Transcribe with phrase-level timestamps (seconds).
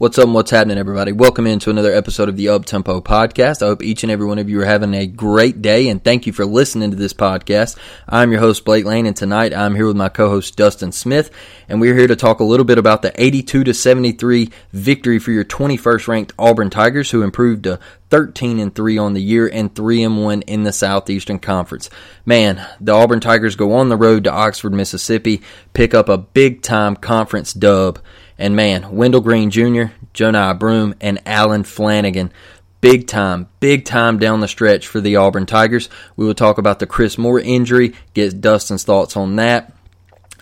[0.00, 1.12] What's up what's happening, everybody?
[1.12, 3.60] Welcome into another episode of the Up Tempo Podcast.
[3.60, 6.26] I hope each and every one of you are having a great day and thank
[6.26, 7.76] you for listening to this podcast.
[8.08, 11.30] I'm your host, Blake Lane, and tonight I'm here with my co-host, Dustin Smith,
[11.68, 15.32] and we're here to talk a little bit about the 82 to 73 victory for
[15.32, 19.74] your 21st ranked Auburn Tigers, who improved to 13 and 3 on the year and
[19.74, 21.90] 3 and 1 in the Southeastern Conference.
[22.24, 25.42] Man, the Auburn Tigers go on the road to Oxford, Mississippi,
[25.74, 27.98] pick up a big time conference dub.
[28.40, 32.30] And man, Wendell Green Jr., Johni Broom, and Allen Flanigan.
[32.80, 35.90] Big time, big time down the stretch for the Auburn Tigers.
[36.16, 39.74] We will talk about the Chris Moore injury, get Dustin's thoughts on that.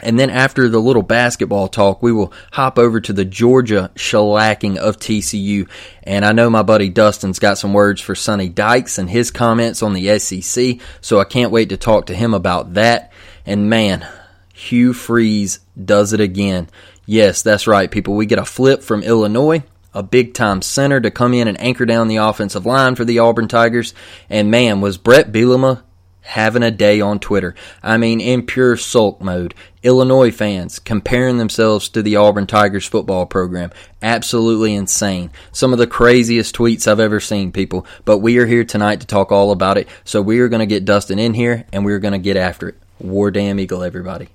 [0.00, 4.76] And then after the little basketball talk, we will hop over to the Georgia shellacking
[4.76, 5.68] of TCU.
[6.04, 9.82] And I know my buddy Dustin's got some words for Sonny Dykes and his comments
[9.82, 13.12] on the SEC, so I can't wait to talk to him about that.
[13.44, 14.06] And man,
[14.54, 16.68] Hugh Freeze does it again.
[17.10, 18.16] Yes, that's right, people.
[18.16, 19.62] We get a flip from Illinois,
[19.94, 23.20] a big time center to come in and anchor down the offensive line for the
[23.20, 23.94] Auburn Tigers.
[24.28, 25.84] And man, was Brett Bielema
[26.20, 27.54] having a day on Twitter.
[27.82, 29.54] I mean, in pure sulk mode.
[29.82, 33.70] Illinois fans comparing themselves to the Auburn Tigers football program.
[34.02, 35.30] Absolutely insane.
[35.50, 37.86] Some of the craziest tweets I've ever seen, people.
[38.04, 39.88] But we are here tonight to talk all about it.
[40.04, 42.68] So we are going to get Dustin in here and we're going to get after
[42.68, 42.74] it.
[42.98, 44.28] War Damn Eagle, everybody.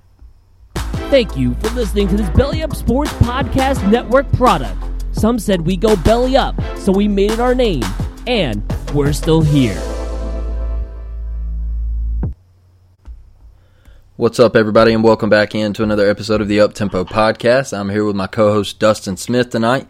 [1.13, 4.75] Thank you for listening to this Belly Up Sports Podcast Network product.
[5.11, 7.83] Some said we go belly up, so we made it our name,
[8.25, 8.63] and
[8.95, 9.79] we're still here.
[14.15, 17.77] What's up, everybody, and welcome back into another episode of the Uptempo Podcast.
[17.77, 19.87] I'm here with my co-host Dustin Smith tonight.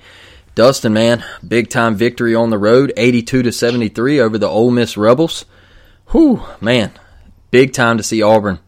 [0.56, 4.98] Dustin, man, big time victory on the road, 82 to 73 over the Ole Miss
[4.98, 5.46] Rebels.
[6.08, 6.92] Whew, man,
[7.50, 8.60] big time to see Auburn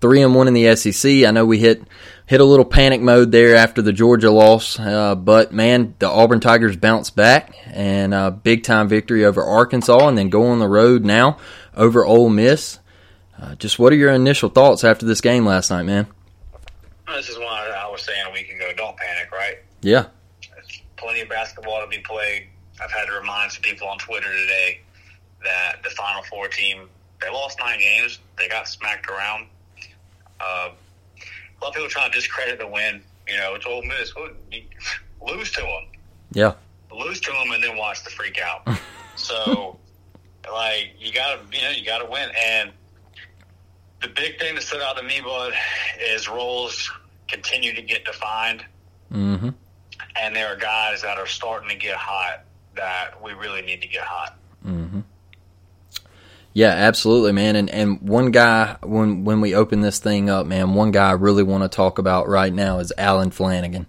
[0.00, 1.24] three and one in the SEC.
[1.24, 1.82] I know we hit
[2.26, 6.40] hit a little panic mode there after the Georgia loss, uh, but man, the Auburn
[6.40, 10.68] Tigers bounced back and uh, big time victory over Arkansas, and then go on the
[10.68, 11.38] road now
[11.76, 12.78] over Ole Miss.
[13.40, 16.06] Uh, just what are your initial thoughts after this game last night, man?
[17.06, 18.70] This is why I was saying a week ago.
[18.76, 19.56] Don't panic, right?
[19.80, 20.06] Yeah.
[20.54, 22.48] There's plenty of basketball to be played.
[22.82, 24.80] I've had to remind some people on Twitter today
[25.42, 26.88] that the Final Four team
[27.20, 28.20] they lost nine games.
[28.36, 29.46] They got smacked around.
[30.40, 33.02] Uh, a lot of people trying to discredit the win.
[33.26, 34.12] You know, it's Ole Miss.
[35.20, 35.86] Lose to them.
[36.32, 36.54] Yeah.
[36.92, 38.68] Lose to them and then watch the freak out.
[39.16, 39.78] so,
[40.50, 42.30] like, you gotta, you know, you gotta win.
[42.46, 42.72] And
[44.00, 45.52] the big thing that stood out to me, bud,
[46.00, 46.90] is roles
[47.26, 48.64] continue to get defined.
[49.12, 49.50] Mm-hmm.
[50.20, 52.44] And there are guys that are starting to get hot
[52.76, 54.38] that we really need to get hot.
[54.64, 55.00] Mm-hmm.
[56.58, 57.54] Yeah, absolutely, man.
[57.54, 61.12] And and one guy when when we open this thing up, man, one guy I
[61.12, 63.86] really want to talk about right now is Allen Flanigan.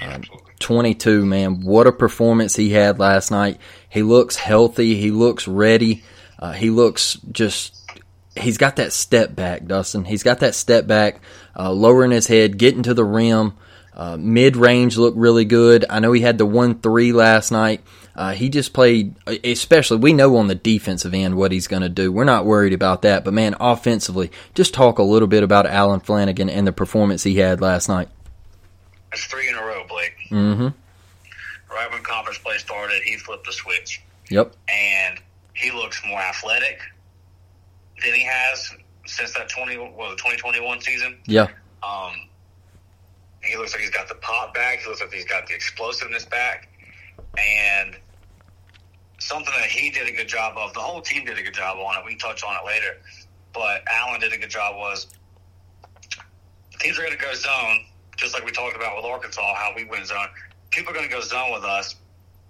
[0.00, 0.18] Uh,
[0.58, 1.60] 22, man.
[1.60, 3.60] What a performance he had last night.
[3.88, 4.96] He looks healthy.
[4.96, 6.02] He looks ready.
[6.40, 7.88] Uh, he looks just.
[8.36, 10.04] He's got that step back, Dustin.
[10.04, 11.20] He's got that step back,
[11.56, 13.52] uh, lowering his head, getting to the rim.
[13.94, 15.84] Uh, Mid range looked really good.
[15.88, 17.82] I know he had the one three last night.
[18.18, 21.88] Uh, he just played, especially, we know on the defensive end what he's going to
[21.88, 22.10] do.
[22.10, 23.24] We're not worried about that.
[23.24, 27.36] But man, offensively, just talk a little bit about Allen Flanigan and the performance he
[27.36, 28.08] had last night.
[29.12, 30.16] That's three in a row, Blake.
[30.32, 30.68] Mm-hmm.
[31.72, 34.02] right when conference play started, he flipped the switch.
[34.30, 34.52] Yep.
[34.68, 35.20] And
[35.54, 36.80] he looks more athletic
[38.02, 38.74] than he has
[39.06, 41.18] since that 20, well, the 2021 season.
[41.26, 41.46] Yeah.
[41.84, 42.14] Um,
[43.44, 44.80] he looks like he's got the pop back.
[44.80, 46.68] He looks like he's got the explosiveness back.
[47.38, 47.96] And
[49.18, 51.78] something that he did a good job of, the whole team did a good job
[51.78, 52.04] on it.
[52.04, 52.98] We can touch on it later.
[53.52, 55.08] But Allen did a good job was
[56.78, 57.84] teams are going to go zone,
[58.16, 60.28] just like we talked about with Arkansas, how we went zone.
[60.70, 61.96] People are going to go zone with us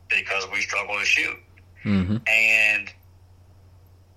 [0.09, 1.37] because we struggle to shoot.
[1.85, 2.17] Mm-hmm.
[2.27, 2.93] And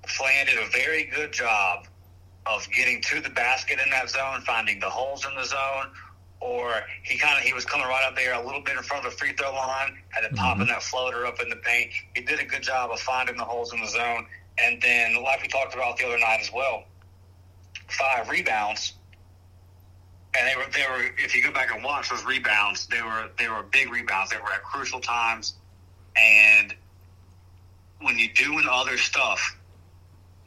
[0.07, 1.85] Flan did a very good job
[2.45, 5.91] of getting to the basket in that zone, finding the holes in the zone,
[6.41, 9.05] or he kind of he was coming right up there a little bit in front
[9.05, 10.71] of the free throw line and then popping mm-hmm.
[10.71, 11.91] that floater up in the paint.
[12.15, 14.25] He did a good job of finding the holes in the zone,
[14.57, 16.83] and then like we talked about the other night as well,
[17.87, 18.93] five rebounds.
[20.37, 23.29] And they were they were if you go back and watch those rebounds, they were
[23.37, 24.31] they were big rebounds.
[24.31, 25.53] They were at crucial times,
[26.15, 26.73] and
[27.99, 29.57] when you're doing other stuff,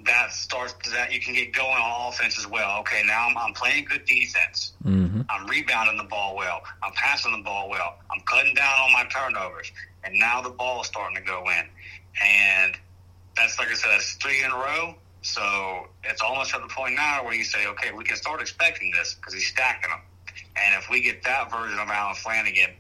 [0.07, 2.81] that starts that you can get going on offense as well.
[2.81, 4.73] Okay, now I'm, I'm playing good defense.
[4.85, 5.23] Mm-hmm.
[5.31, 6.61] I'm rebounding the ball well.
[6.83, 7.97] I'm passing the ball well.
[8.11, 9.73] I'm cutting down on my turnovers,
[10.05, 11.67] and now the ball is starting to go in.
[12.23, 12.77] And
[13.37, 14.95] that's like I said, that's three in a row.
[15.23, 18.93] So it's almost at the point now where you say, okay, we can start expecting
[18.95, 20.01] this because he's stacking them.
[20.57, 22.75] And if we get that version of Allen Flanigan,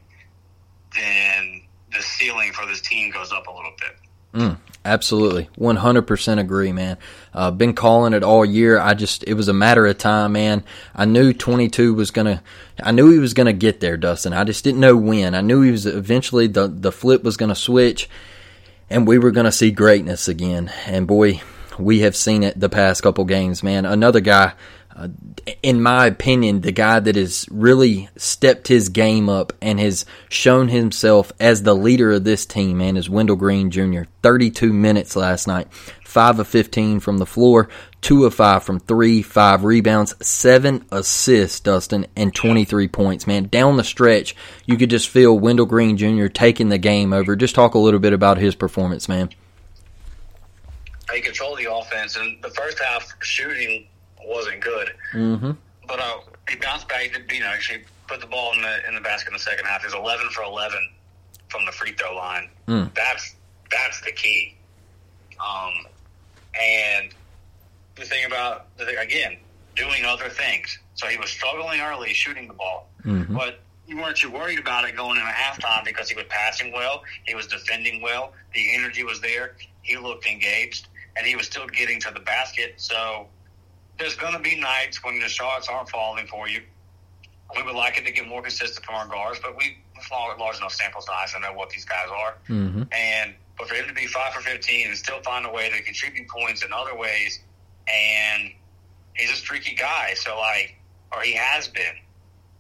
[0.95, 1.63] then
[1.93, 3.97] the ceiling for this team goes up a little bit.
[4.35, 6.99] Mm, absolutely, one hundred percent agree, man.
[7.33, 8.79] Uh, been calling it all year.
[8.79, 10.65] I just it was a matter of time, man.
[10.95, 12.43] I knew twenty two was gonna.
[12.83, 14.33] I knew he was gonna get there, Dustin.
[14.33, 15.35] I just didn't know when.
[15.35, 18.09] I knew he was eventually the the flip was gonna switch,
[18.91, 20.71] and we were gonna see greatness again.
[20.87, 21.41] And boy,
[21.79, 23.85] we have seen it the past couple games, man.
[23.85, 24.53] Another guy
[25.63, 30.69] in my opinion, the guy that has really stepped his game up and has shown
[30.69, 34.03] himself as the leader of this team, man, is Wendell Green Jr.
[34.23, 35.73] 32 minutes last night,
[36.05, 37.69] 5 of 15 from the floor,
[38.03, 43.45] 2 of 5 from 3, 5 rebounds, 7 assists, Dustin, and 23 points, man.
[43.45, 46.27] Down the stretch, you could just feel Wendell Green Jr.
[46.29, 47.35] taking the game over.
[47.35, 49.31] Just talk a little bit about his performance, man.
[51.13, 53.87] He controlled the offense, and the first half shooting
[54.27, 54.91] wasn't good.
[55.13, 55.53] Mm-hmm.
[55.87, 56.19] But uh,
[56.49, 57.11] he bounced back.
[57.33, 59.81] You know, actually put the ball in the in the basket in the second half.
[59.83, 60.81] He was eleven for eleven
[61.49, 62.49] from the free throw line.
[62.69, 62.95] Mm.
[62.95, 63.35] That's
[63.71, 64.57] that's the key.
[65.45, 65.73] Um,
[66.61, 67.11] and
[67.97, 69.37] the thing about the thing again,
[69.77, 70.79] doing other things.
[70.95, 73.35] So he was struggling early shooting the ball, Mhm.
[73.37, 77.03] but you weren't too worried about it going into halftime because he was passing well,
[77.27, 80.87] he was defending well, the energy was there, he looked engaged,
[81.17, 82.75] and he was still getting to the basket.
[82.77, 83.27] So
[83.99, 86.63] there's going to be nights when the shots aren't falling for you.
[87.57, 90.41] We would like it to get more consistent from our guards, but we have a
[90.41, 92.35] large enough sample size to know what these guys are.
[92.49, 92.83] Mm-hmm.
[92.93, 95.83] And but for him to be five for fifteen and still find a way to
[95.83, 97.41] contribute points in other ways,
[97.87, 98.51] and
[99.15, 100.75] he's a streaky guy, so like,
[101.13, 101.95] or he has been.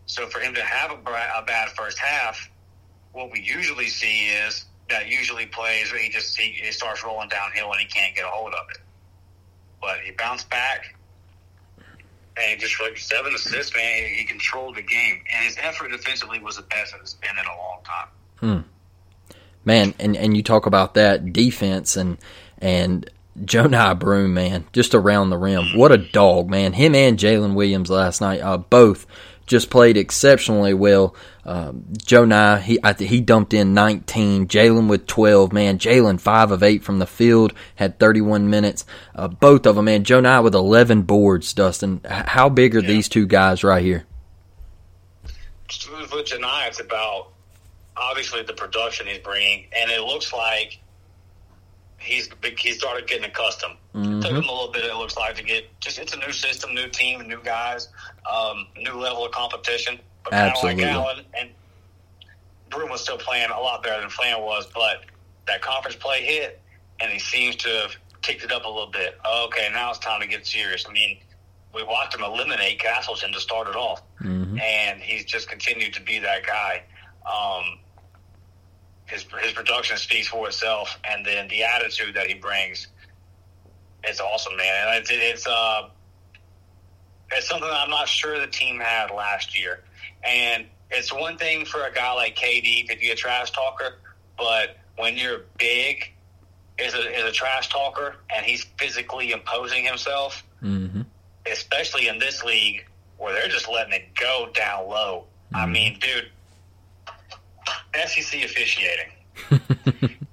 [0.06, 2.48] So for him to have a, bra- a bad first half,
[3.12, 7.28] what we usually see is that usually plays where he just he, he starts rolling
[7.30, 8.78] downhill and he can't get a hold of it.
[9.80, 10.94] But he bounced back,
[12.36, 14.08] and he just like seven assists, man.
[14.14, 17.56] He, controlled the game, and his effort defensively was the best it's been in a
[17.56, 18.08] long time.
[18.40, 19.38] Hmm.
[19.64, 22.18] man, and, and you talk about that defense and
[22.58, 23.08] and
[23.40, 25.76] Johni Broom, man, just around the rim.
[25.76, 26.72] What a dog, man.
[26.72, 29.06] Him and Jaylin Williams last night, uh, both
[29.46, 31.14] just played exceptionally well.
[31.46, 34.48] Um, Nye, he I he dumped in 19.
[34.48, 35.52] Jaylin with 12.
[35.52, 38.84] Man, Jaylin five of eight from the field, had 31 minutes.
[39.14, 40.04] Uh, both of them, man.
[40.04, 41.52] Johni with 11 boards.
[41.52, 44.06] Dustin, how big are these two guys right here?
[46.14, 47.32] with Johni, it's about
[47.96, 50.80] obviously the production he's bringing, and it looks like
[52.04, 53.76] he's he's started getting accustomed.
[53.94, 54.20] Mm-hmm.
[54.20, 54.84] Took him a little bit.
[54.84, 57.88] It looks like to get just it's a new system, new team, new guys,
[58.30, 59.98] um, new level of competition.
[60.22, 60.84] But kind of Absolutely.
[60.84, 61.50] like Allen and
[62.70, 65.04] Broom was still playing a lot better than Flan was, but
[65.46, 66.60] that conference play hit,
[67.00, 69.18] and he seems to have kicked it up a little bit.
[69.26, 70.84] Okay, now it's time to get serious.
[70.88, 71.18] I mean,
[71.74, 74.58] we watched him eliminate Castleton to start it off Mm-hmm.
[74.58, 76.82] and he's just continued to be that guy.
[77.26, 77.78] Um,
[79.06, 82.88] his his production speaks for itself, and then the attitude that he brings,
[84.02, 84.88] it's awesome, man.
[84.88, 85.88] And it's it's uh,
[87.32, 89.82] it's something I'm not sure the team had last year,
[90.22, 93.98] and it's one thing for a guy like KD to be a trash talker,
[94.38, 96.12] but when you're big,
[96.78, 101.02] is a is a trash talker, and he's physically imposing himself Mm-hmm.
[101.52, 102.86] especially in this league
[103.18, 105.26] where they're just letting it go down low.
[105.52, 106.30] I mean, dude,
[108.06, 109.10] SEC officiating.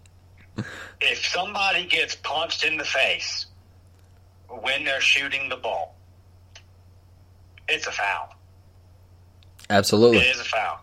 [1.01, 3.47] if somebody gets punched in the face
[4.47, 5.95] when they're shooting the ball,
[7.67, 8.35] it's a foul.
[9.69, 10.19] Absolutely.
[10.19, 10.79] It is a foul.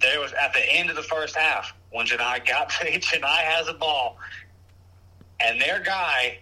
[0.00, 3.74] There was at the end of the first half when Johni got Johni has a
[3.74, 4.18] ball,
[5.40, 6.38] and their guy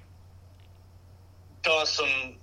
[1.62, 2.34] does some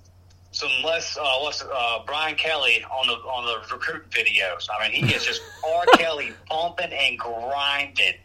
[0.51, 4.67] some less uh, less uh, Brian Kelly on the on the recruit videos.
[4.69, 5.85] I mean, he is just R.
[5.93, 8.15] Kelly pumping and grinding.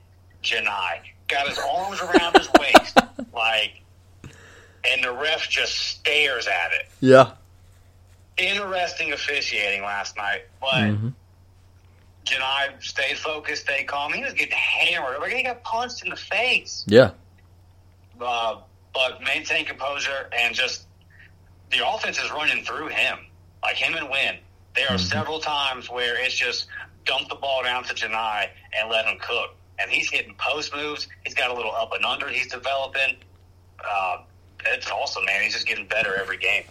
[0.42, 2.98] Johni got his arms around his waist,
[3.34, 3.80] like,
[4.88, 6.88] and the ref just stares at it.
[7.00, 7.32] Yeah.
[8.36, 10.74] Interesting officiating last night, but.
[10.74, 11.08] Mm-hmm.
[12.24, 14.10] Johni stayed focused, stayed calm.
[14.14, 15.20] He was getting hammered.
[15.20, 16.82] Like he got punched in the face.
[16.86, 17.10] Yeah.
[18.18, 18.60] Uh,
[18.94, 20.86] but maintain composure and just
[21.76, 23.18] the offense is running through him,
[23.62, 24.36] like him and Wynn.
[24.74, 25.06] There are mm-hmm.
[25.06, 26.66] several times where it's just
[27.04, 29.54] dump the ball down to Johni and let him cook.
[29.78, 31.08] And he's hitting post moves.
[31.24, 33.16] He's got a little up and under he's developing.
[33.84, 34.18] Uh,
[34.66, 35.42] it's awesome, man.
[35.42, 36.64] He's just getting better every game.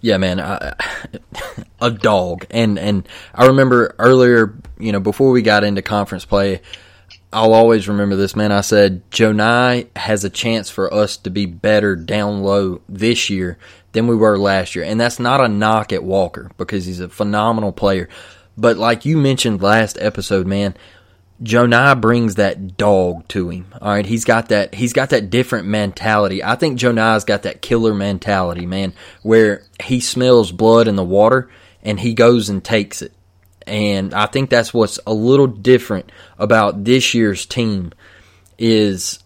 [0.00, 0.40] Yeah, man,
[1.80, 6.62] a dog, and and I remember earlier, you know, before we got into conference play,
[7.32, 8.50] I'll always remember this, man.
[8.50, 13.58] I said Johni has a chance for us to be better down low this year
[13.92, 14.84] than we were last year.
[14.84, 18.08] And that's not a knock at Walker because he's a phenomenal player.
[18.56, 20.76] But like you mentioned last episode, man,
[21.42, 23.66] Johni brings that dog to him.
[23.80, 24.74] All right, he's got that.
[24.74, 26.44] He's got that different mentality.
[26.44, 28.92] I think Johni's got that killer mentality, man,
[29.22, 31.48] where he smells blood in the water
[31.82, 33.12] and he goes and takes it.
[33.66, 37.92] And I think that's what's a little different about this year's team
[38.58, 39.20] is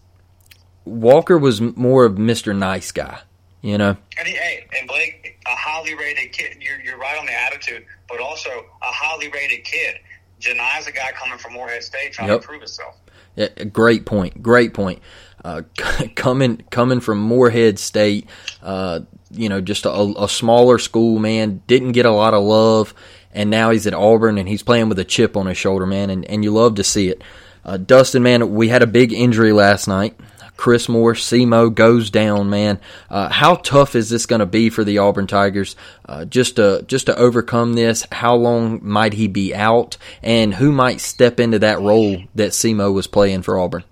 [0.85, 2.55] Walker was more of Mr.
[2.55, 3.19] Nice Guy.
[3.65, 3.97] You know.
[4.19, 6.57] And, he, hey, and Blake, a highly rated kid.
[6.61, 9.95] You're, you're right on the attitude, but also a highly rated kid.
[10.39, 12.41] Johni's a guy coming from Morehead State trying yep.
[12.41, 12.95] to prove himself.
[13.35, 14.43] Yeah, great point.
[14.43, 15.01] Great point.
[15.43, 15.63] Uh,
[16.15, 18.29] coming coming from Morehead State,
[18.61, 18.99] uh,
[19.31, 22.93] you know, just a, a, smaller school, man, didn't get a lot of love,
[23.33, 26.11] and now he's at Auburn and he's playing with a chip on his shoulder, man,
[26.11, 27.23] and, and you love to see it.
[27.65, 30.15] Uh, Dustin, man, we had a big injury last night.
[30.57, 32.79] Chris Moore, SEMO goes down, man.
[33.09, 36.83] Uh, how tough is this going to be for the Auburn Tigers uh, just to
[36.87, 38.05] just to overcome this?
[38.11, 42.93] How long might he be out, and who might step into that role that SEMO
[42.93, 43.83] was playing for Auburn?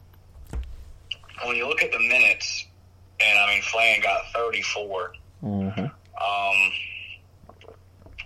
[1.46, 2.66] When you look at the minutes,
[3.20, 5.14] and I mean, Flan got 34.
[5.44, 5.82] Mm-hmm.
[5.82, 6.72] Um,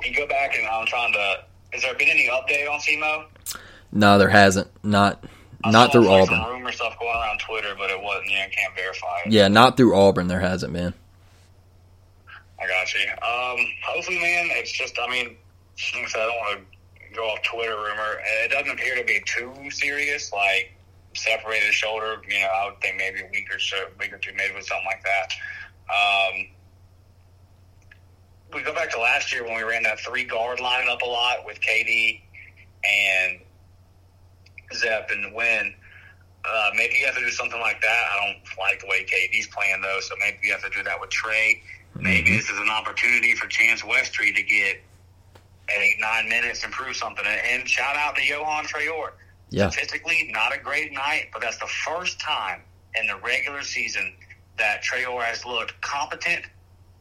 [0.04, 1.44] you go back and I'm trying to.
[1.74, 3.26] Has there been any update on SEMO?
[3.92, 4.70] No, there hasn't.
[4.84, 5.24] Not
[5.72, 6.54] not through like Auburn.
[6.54, 8.32] rumor stuff going around Twitter, but it wasn't.
[8.32, 9.32] Yeah, can't verify it.
[9.32, 10.28] Yeah, not through Auburn.
[10.28, 10.94] There hasn't been.
[12.60, 13.10] I got you.
[13.12, 14.48] Um, hopefully, man.
[14.52, 14.98] It's just.
[15.00, 15.38] I mean,
[15.96, 18.20] I, I don't want to go off Twitter rumor.
[18.44, 20.32] It doesn't appear to be too serious.
[20.34, 20.74] Like
[21.16, 22.22] separated shoulder.
[22.28, 24.66] You know, I would think maybe a week or so, week or two, maybe with
[24.66, 25.34] something like that.
[25.90, 26.48] Um,
[28.54, 31.46] we go back to last year when we ran that three guard lineup a lot
[31.46, 32.22] with KD
[32.84, 33.40] and
[34.74, 35.74] Zep and win.
[36.46, 38.04] Uh, maybe you have to do something like that.
[38.12, 41.00] I don't like the way KD's playing though, so maybe you have to do that
[41.00, 41.62] with Trey.
[41.96, 42.38] Maybe mm-hmm.
[42.38, 44.82] this is an opportunity for Chance Westry to get
[45.76, 47.26] eight, nine minutes and prove something.
[47.26, 49.12] And shout out to Yohan Traore.
[49.50, 49.70] Yeah.
[49.70, 52.62] Statistically, not a great night, but that's the first time
[53.00, 54.14] in the regular season
[54.58, 56.46] that Traore has looked competent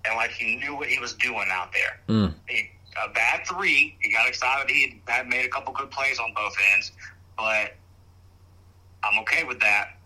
[0.05, 2.01] and like he knew what he was doing out there.
[2.09, 2.35] Mm.
[2.49, 2.71] He,
[3.05, 3.97] a bad three.
[4.01, 4.71] He got excited.
[4.71, 6.93] He had made a couple good plays on both ends,
[7.37, 7.75] but
[9.03, 9.99] I'm okay with that.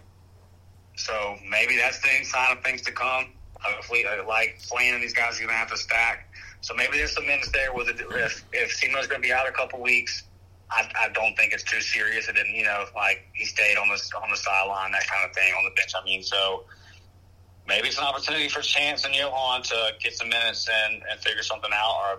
[0.96, 3.32] So maybe that's the sign of things to come.
[3.60, 6.32] Hopefully, uh, like and these guys are going to have to stack.
[6.60, 8.00] So maybe there's some minutes there with it.
[8.00, 10.25] If if SEMO's going to be out a couple weeks,
[10.70, 12.28] I, I don't think it's too serious.
[12.28, 15.34] It didn't, you know, like he stayed on the on the sideline, that kind of
[15.34, 15.92] thing, on the bench.
[16.00, 16.64] I mean, so
[17.66, 21.42] maybe it's an opportunity for Chance and Yohan to get some minutes and, and figure
[21.42, 22.18] something out, or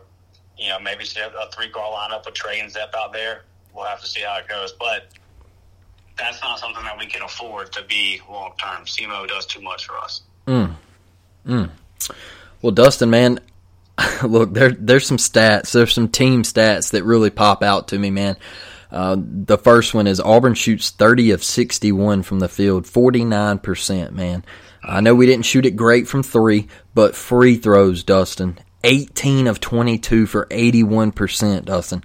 [0.58, 4.02] you know, maybe a three guard lineup with Trey and Zep out there we'll have
[4.02, 4.74] to see how it goes.
[4.74, 5.10] But
[6.18, 8.86] that's not something that we can afford to be long term.
[8.86, 10.22] SEMO does too much for us.
[10.48, 10.76] Mm.
[11.46, 11.70] Mm.
[12.62, 13.40] Well, Dustin, man,
[14.24, 14.72] look there.
[14.72, 15.72] There's some stats.
[15.72, 18.38] There's some team stats that really pop out to me, man.
[18.92, 24.44] Uh, the first one is Auburn shoots 30 of 61 from the field, 49%, man.
[24.84, 29.62] I know we didn't shoot it great from three, but free throws, Dustin, 18 of
[29.62, 32.04] 22 for 81%, Dustin.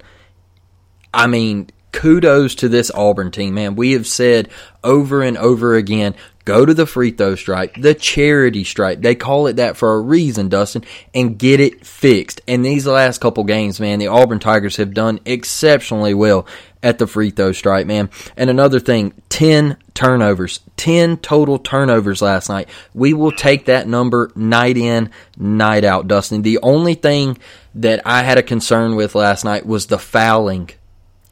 [1.17, 3.75] I mean, kudos to this Auburn team, man.
[3.75, 4.49] We have said
[4.83, 6.13] over and over again,
[6.45, 9.01] go to the free throw stripe, the charity stripe.
[9.01, 10.83] They call it that for a reason, Dustin,
[11.15, 12.41] and get it fixed.
[12.47, 16.45] And these last couple games, man, the Auburn Tigers have done exceptionally well
[16.83, 18.11] at the free throw stripe, man.
[18.37, 22.69] And another thing, 10 turnovers, 10 total turnovers last night.
[22.93, 26.43] We will take that number night in, night out, Dustin.
[26.43, 27.39] The only thing
[27.73, 30.69] that I had a concern with last night was the fouling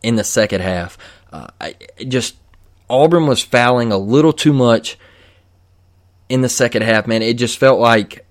[0.05, 0.97] in the second half.
[1.33, 1.75] Uh, I,
[2.07, 2.35] just
[2.89, 4.99] Auburn was fouling a little too much
[6.29, 7.23] in the second half, man.
[7.23, 8.25] It just felt like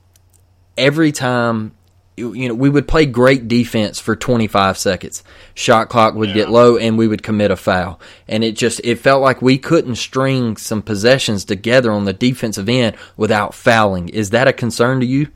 [0.76, 1.72] every time
[2.16, 6.34] you know we would play great defense for 25 seconds shot clock would yeah.
[6.34, 9.58] get low and we would commit a foul and it just it felt like we
[9.58, 15.00] couldn't string some possessions together on the defensive end without fouling is that a concern
[15.00, 15.26] to you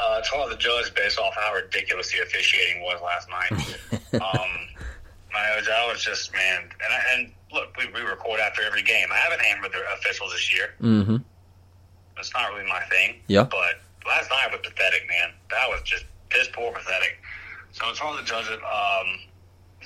[0.00, 3.52] uh, it's hard to judge based off how ridiculous the officiating was last night
[4.14, 4.50] um,
[5.34, 9.08] I was just man and, I, and look, we, we record after every game.
[9.12, 10.74] I haven't hammered the officials this year.
[10.80, 11.16] Mm-hmm.
[12.18, 13.20] It's not really my thing.
[13.26, 13.44] Yeah.
[13.44, 15.32] But last night was pathetic, man.
[15.50, 17.18] That was just piss poor pathetic.
[17.72, 18.60] So it's hard to judge it.
[18.64, 19.20] Um,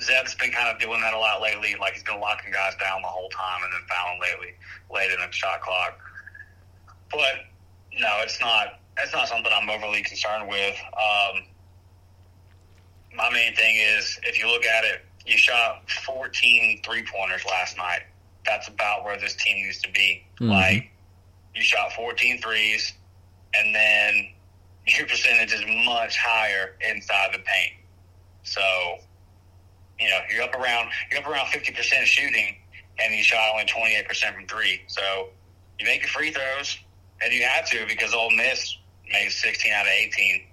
[0.01, 1.75] Zep's been kind of doing that a lot lately.
[1.79, 4.55] Like he's been locking guys down the whole time and then fouling lately,
[4.91, 5.99] late in the shot clock.
[7.11, 7.45] But
[7.99, 8.79] no, it's not.
[8.95, 10.75] That's not something I'm overly concerned with.
[10.93, 11.43] Um,
[13.15, 17.77] my main thing is if you look at it you shot 14 three pointers last
[17.77, 18.01] night.
[18.45, 20.25] That's about where this team needs to be.
[20.35, 20.49] Mm-hmm.
[20.49, 20.91] Like,
[21.55, 22.93] you shot 14 threes,
[23.55, 24.29] and then
[24.87, 27.73] your percentage is much higher inside the paint.
[28.43, 28.61] So,
[29.99, 32.57] you know, you're up around you're up around 50% shooting,
[32.99, 34.81] and you shot only 28% from three.
[34.87, 35.29] So,
[35.79, 36.77] you make your free throws,
[37.21, 38.75] and you had to because Ole Miss
[39.13, 40.43] made 16 out of 18.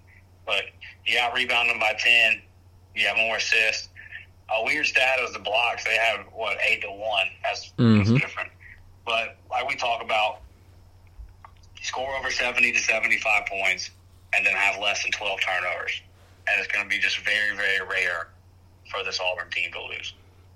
[0.46, 0.64] But
[1.04, 2.40] you out rebound them by 10.
[2.94, 3.88] You have more assists
[4.52, 5.84] a weird stat is the blocks.
[5.84, 7.26] They have what eight to one.
[7.42, 7.98] That's, mm-hmm.
[7.98, 8.50] that's different.
[9.04, 10.40] But like we talk about,
[11.82, 13.90] score over seventy to seventy-five points,
[14.34, 16.00] and then have less than twelve turnovers,
[16.48, 18.28] and it's going to be just very, very rare
[18.90, 20.14] for this Auburn team to lose.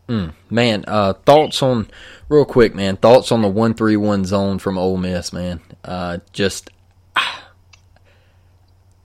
[0.08, 1.88] Mm, man, uh, thoughts on
[2.28, 2.96] real quick, man.
[2.96, 5.60] Thoughts on the one three one zone from Ole Miss, man.
[5.84, 6.70] Uh, just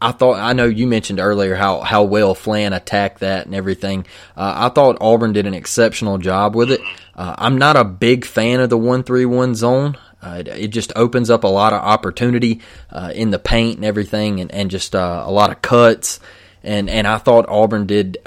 [0.02, 4.06] I thought I know you mentioned earlier how how well Flan attacked that and everything.
[4.36, 6.80] Uh, I thought Auburn did an exceptional job with it.
[7.16, 9.98] Uh, I'm not a big fan of the one three one zone.
[10.22, 12.60] Uh, it, it, just opens up a lot of opportunity
[12.92, 16.20] uh, in the paint and everything, and, and just uh, a lot of cuts.
[16.64, 18.18] And and I thought Auburn did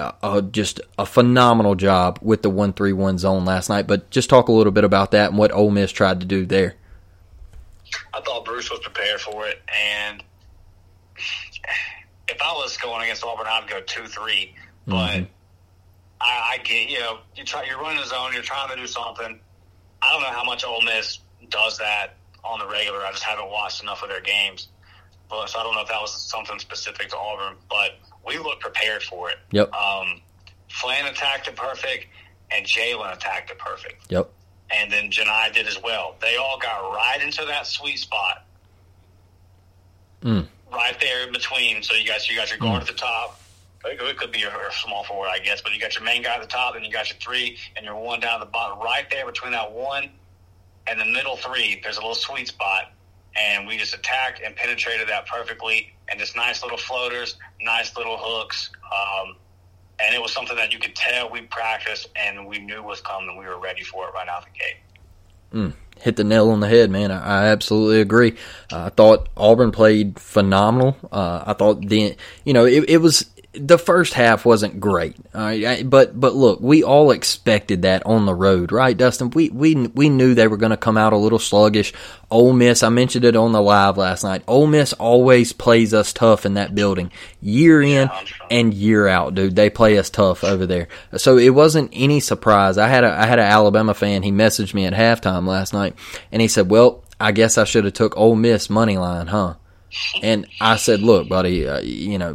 [0.51, 3.87] just a phenomenal job with the one three one zone last night.
[3.87, 6.45] But just talk a little bit about that and what Ole Miss tried to do
[6.45, 6.75] there.
[8.15, 10.23] I thought Bruce was prepared for it, and
[12.33, 14.55] if I was going against Auburn, I'd go two three.
[14.87, 15.25] But mm-hmm.
[16.21, 18.87] I, I get you know you try you're running a zone, you're trying to do
[18.87, 19.39] something.
[20.03, 22.99] I don't know how much Ole Miss does that on the regular.
[23.01, 24.69] I just haven't watched enough of their games,
[25.29, 27.57] but so I don't know if that was something specific to Auburn.
[27.69, 27.93] But
[28.27, 29.37] we look prepared for it.
[29.53, 29.73] Yep.
[29.73, 30.23] Um,
[30.69, 32.07] Flan attacked it perfect,
[32.51, 34.11] and Jaylin attacked it perfect.
[34.11, 34.31] Yep.
[34.75, 36.17] And then Johni did as well.
[36.23, 38.47] They all got right into that sweet spot.
[40.23, 41.83] Mm right there in between.
[41.83, 42.83] So you got you got your guard mm.
[42.83, 43.41] at the top.
[43.85, 46.37] It could be a, a small forward, I guess, but you got your main guy
[46.37, 48.79] at the top, and you got your three, and your one down at the bottom.
[48.79, 50.09] Right there between that one
[50.87, 52.93] and the middle three, there's a little sweet spot,
[53.37, 55.93] and we just attacked and penetrated that perfectly.
[56.09, 58.71] And just nice little floaters, nice little hooks.
[58.85, 59.37] Um,
[59.99, 63.37] and it was something that you could tell we practiced and we knew was coming.
[63.39, 64.77] We were ready for it right out the gate.
[65.53, 67.11] Mm hit the nail on the head, man.
[67.11, 68.33] I, I absolutely agree.
[68.73, 70.97] Uh, I thought Auburn played phenomenal.
[71.11, 76.19] Uh, I thought the you know it, it was the first half wasn't great, but
[76.19, 79.31] but look, we all expected that on the road, right, Dustin?
[79.31, 81.93] We we we knew they were going to come out a little sluggish.
[82.31, 84.43] Ole Miss, I mentioned it on the live last night.
[84.49, 87.13] Ole Miss always plays us tough in that building,
[87.43, 88.09] year in
[88.51, 89.55] and year out, dude.
[89.55, 90.89] They play us tough over there,
[91.19, 92.79] so it wasn't any surprise.
[92.79, 94.23] I had a I had an Alabama fan.
[94.23, 95.95] He messaged me at halftime last night,
[96.31, 99.57] and he said, "Well, I guess I should have took Ole Miss money line, huh?"
[100.23, 102.35] And I said, "Look, buddy, uh, you know,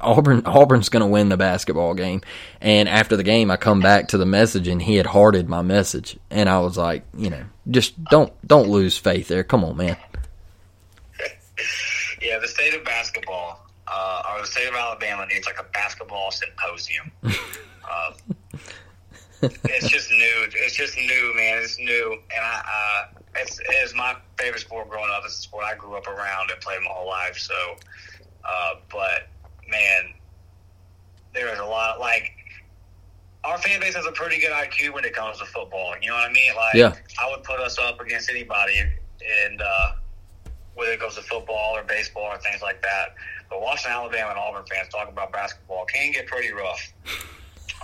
[0.00, 2.22] Auburn Auburn's going to win the basketball game.
[2.60, 5.62] And after the game, I come back to the message, and he had hearted my
[5.62, 9.44] message, and I was like, you know, just don't don't lose faith there.
[9.44, 9.96] Come on, man.
[12.22, 16.30] yeah, the state of basketball, uh, or the state of Alabama needs like a basketball
[16.30, 17.10] symposium.
[17.22, 18.12] uh,
[19.42, 20.48] it's just new.
[20.54, 21.62] It's just new, man.
[21.62, 22.62] It's new, and I.
[22.66, 25.22] Uh, it's, it's my favorite sport growing up.
[25.24, 27.38] It's a sport I grew up around and played my whole life.
[27.38, 27.54] So,
[28.44, 29.28] uh, but
[29.70, 30.14] man,
[31.34, 32.00] there is a lot.
[32.00, 32.32] Like
[33.44, 35.94] our fan base has a pretty good IQ when it comes to football.
[36.02, 36.54] You know what I mean?
[36.54, 36.94] Like, Yeah.
[37.20, 38.80] I would put us up against anybody,
[39.44, 39.92] and uh,
[40.74, 43.14] whether it goes to football or baseball or things like that.
[43.48, 46.92] But watching Alabama and Auburn fans talk about basketball can get pretty rough.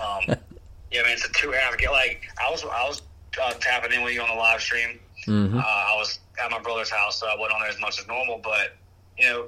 [0.00, 0.22] Um,
[0.90, 1.90] yeah, I mean, it's a two half game.
[1.90, 3.02] Like, I was, I was
[3.42, 5.00] uh, tapping in with you on the live stream.
[5.26, 5.56] Mhm.
[5.58, 8.06] Uh, I was at my brother's house, so I wasn't on there as much as
[8.06, 8.38] normal.
[8.44, 8.76] But
[9.18, 9.46] you know,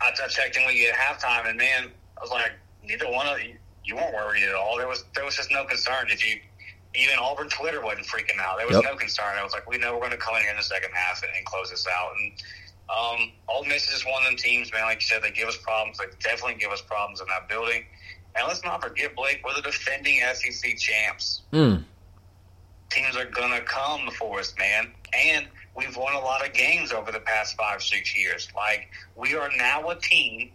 [0.00, 3.40] I, checked in with you at halftime, and man, I was like, neither one of
[3.42, 4.76] you, you weren't worried at all.
[4.78, 6.06] There was there was just no concern.
[6.08, 6.40] Did you?
[6.94, 8.58] Even Auburn Twitter wasn't freaking out.
[8.58, 8.84] There was Yep.
[8.84, 9.38] no concern.
[9.38, 11.22] I was like, we know we're going to come in here in the second half
[11.22, 12.10] and, and close this out.
[12.18, 12.32] And
[12.90, 14.82] um, Ole Miss is just one of them teams, man.
[14.82, 15.98] Like you said, they give us problems.
[15.98, 17.84] They definitely give us problems in that building.
[18.34, 21.84] And let's not forget, Blake, we're the defending SEC champs Mm.
[22.90, 24.92] teams are gonna come for us, man.
[25.12, 28.48] And we've won a lot of games over the past five, six years.
[28.54, 30.50] Like we are now a team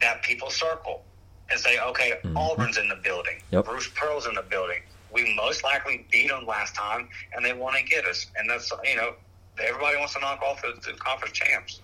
[0.00, 1.02] that people circle
[1.50, 2.36] and say, okay, mm-hmm.
[2.36, 3.64] Auburn's in the building, Yep.
[3.64, 4.82] Bruce Pearl's in the building.
[5.12, 8.26] We most likely beat them last time, and they want to get us.
[8.36, 9.14] And that's you know,
[9.60, 11.80] everybody wants to knock off the, the conference champs.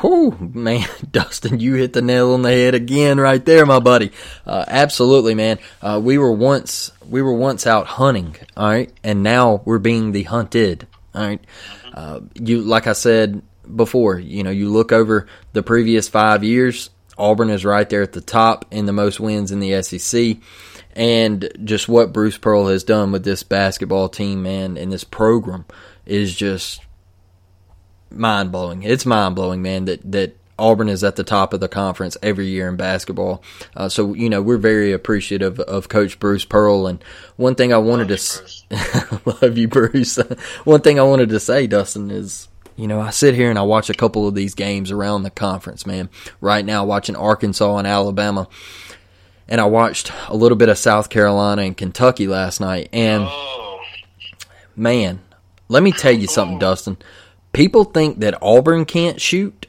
[0.00, 4.12] Whew, man, Dustin, you hit the nail on the head again right there, my buddy.
[4.46, 5.58] Uh, absolutely, man.
[5.80, 10.12] Uh, we were once we were once out hunting, all right, and now we're being
[10.12, 11.40] the hunted, all right.
[11.92, 13.42] Uh, you like I said
[13.74, 18.12] before, you know, you look over the previous five years, Auburn is right there at
[18.12, 20.38] the top in the most wins in the SEC.
[20.94, 25.64] And just what Bruce Pearl has done with this basketball team, man, and this program
[26.04, 26.80] is just
[28.14, 28.82] mind blowing.
[28.82, 29.84] It's mind blowing, man.
[29.86, 33.42] That that Auburn is at the top of the conference every year in basketball.
[33.76, 36.86] Uh, so you know we're very appreciative of Coach Bruce Pearl.
[36.86, 37.02] And
[37.36, 38.64] one thing I wanted to s-
[39.42, 40.16] love you, Bruce.
[40.64, 43.62] one thing I wanted to say, Dustin, is you know I sit here and I
[43.62, 46.08] watch a couple of these games around the conference, man.
[46.40, 48.48] Right now, watching Arkansas and Alabama.
[49.48, 53.80] And I watched a little bit of South Carolina and Kentucky last night, and Oh,
[54.76, 55.20] man,
[55.68, 56.96] let me tell you something, Dustin.
[57.52, 59.66] People think that Auburn can't shoot.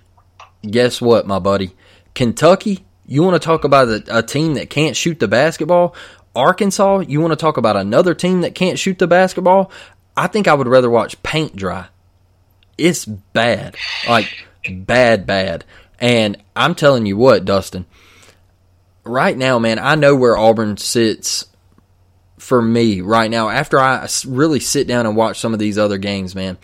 [0.61, 1.75] Guess what, my buddy?
[2.15, 5.95] Kentucky, you want to talk about a, a team that can't shoot the basketball?
[6.35, 9.71] Arkansas, you want to talk about another team that can't shoot the basketball?
[10.15, 11.87] I think I would rather watch paint dry.
[12.77, 13.75] It's bad.
[14.07, 14.29] Like,
[14.69, 15.65] bad, bad.
[15.99, 17.85] And I'm telling you what, Dustin,
[19.03, 21.45] right now, man, I know where Auburn sits
[22.43, 25.97] for me right now, after I really sit down and watch some of these other
[25.97, 26.57] games, man,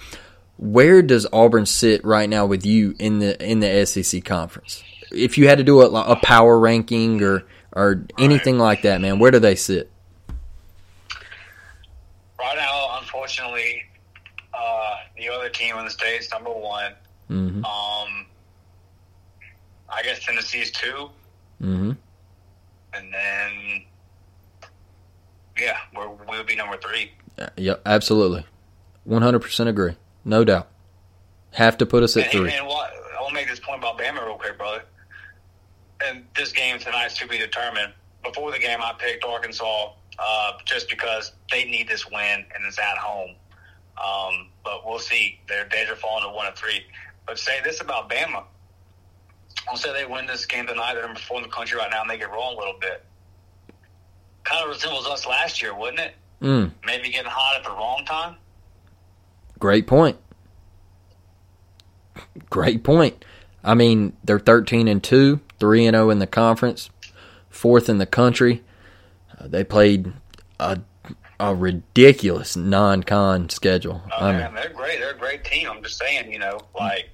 [0.60, 4.84] where does Auburn sit right now with you in the in the SEC conference?
[5.12, 9.20] If you had to do a, a power ranking or or anything like that, man,
[9.20, 9.90] where do they sit?
[12.40, 13.84] right now, unfortunately,
[14.54, 16.94] uh, the other team in the state is number one.
[17.30, 17.66] Mm-hmm.
[17.66, 18.26] Um,
[19.90, 21.10] I guess Tennessee's two.
[21.62, 21.92] Mm-hmm.
[22.94, 23.84] and then
[25.60, 27.12] yeah, we're, we'll be number three.
[27.58, 28.46] Yep, absolutely,
[29.04, 29.96] one hundred percent agree,
[30.26, 30.68] no doubt.
[31.54, 32.52] Have to put us at And, three.
[32.52, 34.84] and what I want to make this point about Bama real quick, brother.
[36.06, 37.94] And this game tonight's to be determined.
[38.24, 42.78] Before the game, I picked Arkansas uh, just because they need this win and it's
[42.80, 43.36] at home.
[43.98, 45.40] Um, but we'll see.
[45.48, 46.82] Their days are falling to one and three.
[47.26, 48.44] But say this about Bama.
[49.70, 50.94] I'll say they win this game tonight.
[50.94, 53.04] They're number four in the country right now, and they get rolling a little bit.
[54.44, 56.16] Kind of resembles us last year, wouldn't it?
[56.42, 58.36] Mm, Maybe getting hot at the wrong time.
[59.60, 60.18] Great point.
[62.50, 63.24] Great point.
[63.64, 66.90] I mean, they're thirteen and two, three and zero in the conference,
[67.50, 68.64] fourth in the country.
[69.40, 70.14] Uh, they played
[70.60, 70.80] a
[71.40, 74.02] a ridiculous non-con schedule.
[74.20, 75.00] Oh, I mean, man, they're great.
[75.00, 75.70] They're a great team.
[75.70, 77.10] I'm just saying, you know, like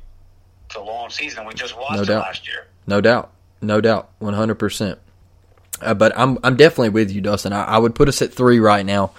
[0.68, 1.46] it's a long season.
[1.46, 2.22] We just watched No doubt.
[2.22, 2.66] last year.
[2.88, 3.32] No doubt,
[3.62, 5.00] no doubt, one hundred percent.
[5.82, 7.54] Uh, But I'm I'm definitely with you, Dustin.
[7.54, 9.12] I, I would put us at three right now.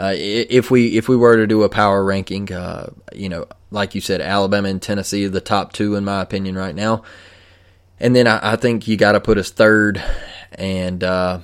[0.00, 3.94] Uh, if we if we were to do a power ranking, uh, you know, like
[3.94, 7.02] you said, Alabama and Tennessee are the top two in my opinion right now.
[7.98, 10.02] And then I, I think you got to put us third,
[10.52, 11.40] and uh,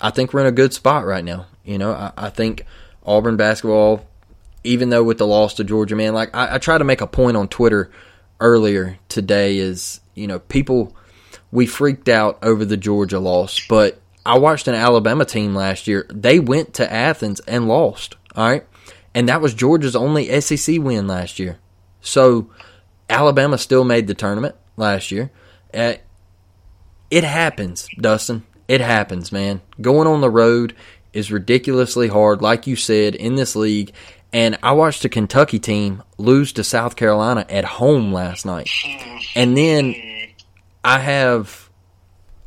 [0.00, 1.48] I think we're in a good spot right now.
[1.66, 2.64] You know, I, I think
[3.04, 4.06] Auburn basketball,
[4.64, 7.06] even though with the loss to Georgia, man, like I, I try to make a
[7.06, 7.90] point on Twitter
[8.40, 10.96] earlier today is, you know, people
[11.52, 16.06] we freaked out over the Georgia loss, but I watched an Alabama team last year.
[16.12, 18.16] They went to Athens and lost.
[18.34, 18.66] All right.
[19.14, 21.58] And that was Georgia's only SEC win last year.
[22.00, 22.50] So
[23.08, 25.30] Alabama still made the tournament last year.
[25.72, 25.94] Uh,
[27.10, 28.44] it happens, Dustin.
[28.68, 29.60] It happens, man.
[29.80, 30.74] Going on the road
[31.12, 33.92] is ridiculously hard, like you said, in this league.
[34.32, 38.68] And I watched a Kentucky team lose to South Carolina at home last night.
[39.34, 39.94] And then
[40.84, 41.65] I have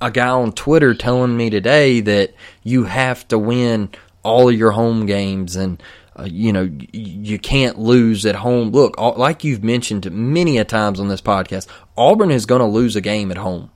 [0.01, 2.33] a guy on Twitter telling me today that
[2.63, 3.89] you have to win
[4.23, 5.81] all of your home games and
[6.17, 8.71] uh, you know you can't lose at home.
[8.71, 12.95] Look, like you've mentioned many a times on this podcast, Auburn is going to lose
[12.95, 13.71] a game at home.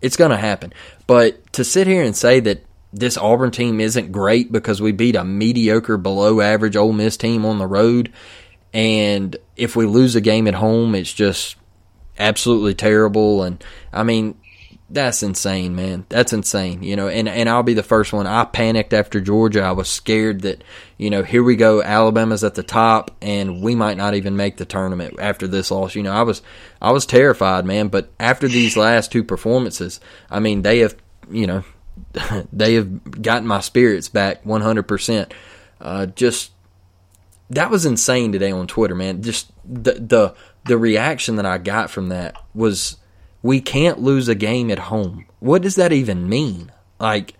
[0.00, 0.72] It's going to happen.
[1.06, 5.16] But to sit here and say that this Auburn team isn't great because we beat
[5.16, 8.12] a mediocre, below average Ole Miss team on the road,
[8.72, 11.56] and if we lose a game at home, it's just
[12.18, 13.42] absolutely terrible.
[13.42, 14.38] And I mean,
[14.88, 16.06] that's insane, man.
[16.08, 16.82] That's insane.
[16.82, 18.26] You know, and, and I'll be the first one.
[18.26, 19.62] I panicked after Georgia.
[19.62, 20.62] I was scared that,
[20.96, 24.58] you know, here we go, Alabama's at the top and we might not even make
[24.58, 25.96] the tournament after this loss.
[25.96, 26.40] You know, I was
[26.80, 29.98] I was terrified, man, but after these last two performances,
[30.30, 30.94] I mean, they have,
[31.30, 31.64] you know,
[32.52, 35.32] they have gotten my spirits back 100%.
[35.80, 36.52] Uh, just
[37.50, 39.22] that was insane today on Twitter, man.
[39.22, 42.96] Just the the the reaction that I got from that was
[43.46, 45.24] we can't lose a game at home.
[45.38, 46.72] What does that even mean?
[46.98, 47.34] Like,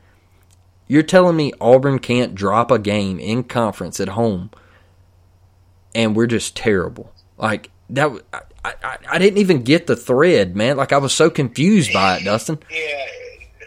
[0.87, 4.51] you're telling me Auburn can't drop a game in conference at home
[5.97, 7.13] and we're just terrible.
[7.37, 8.41] Like, that, I,
[8.85, 10.77] I, I didn't even get the thread, man.
[10.77, 12.59] Like, I was so confused by it, Dustin.
[12.71, 13.07] Yeah,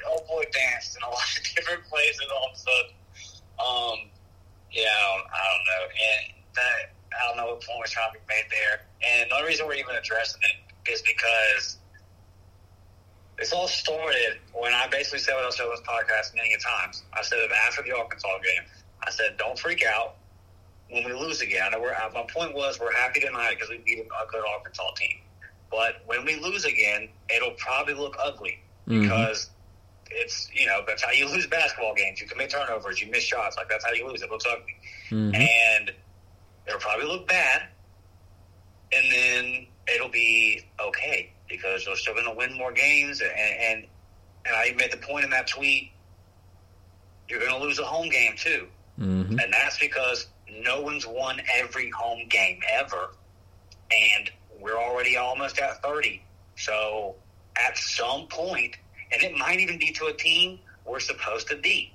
[0.09, 2.91] old boy danced in a lot of different places all of a sudden.
[3.59, 4.09] Um,
[4.71, 5.83] yeah, I don't, I don't know.
[5.91, 8.85] And that, I don't know what point was trying to be made there.
[9.05, 11.78] And the only reason we're even addressing it is because
[13.39, 17.03] this all started when I basically said what I said on this podcast many times.
[17.13, 18.67] I said it after the Arkansas game.
[19.01, 20.15] I said, don't freak out
[20.89, 21.71] when we lose again.
[21.71, 25.19] My point was we're happy tonight because we beat a good Arkansas team.
[25.71, 29.03] But when we lose again, it'll probably look ugly mm-hmm.
[29.03, 29.49] because
[30.11, 32.19] it's, you know, that's how you lose basketball games.
[32.19, 33.55] You commit turnovers, you miss shots.
[33.55, 34.21] Like, that's how you lose.
[34.21, 34.75] It looks ugly.
[35.11, 35.35] Mm-hmm.
[35.35, 35.91] And
[36.67, 37.67] it'll probably look bad.
[38.91, 43.21] And then it'll be okay because they're still going to win more games.
[43.21, 43.87] And, and
[44.45, 45.91] and I made the point in that tweet:
[47.27, 48.67] you're going to lose a home game too,
[48.99, 49.39] mm-hmm.
[49.39, 53.09] and that's because no one's won every home game ever,
[53.91, 56.21] and we're already almost at thirty.
[56.55, 57.15] So
[57.57, 58.75] at some point,
[59.11, 61.91] and it might even be to a team we're supposed to beat.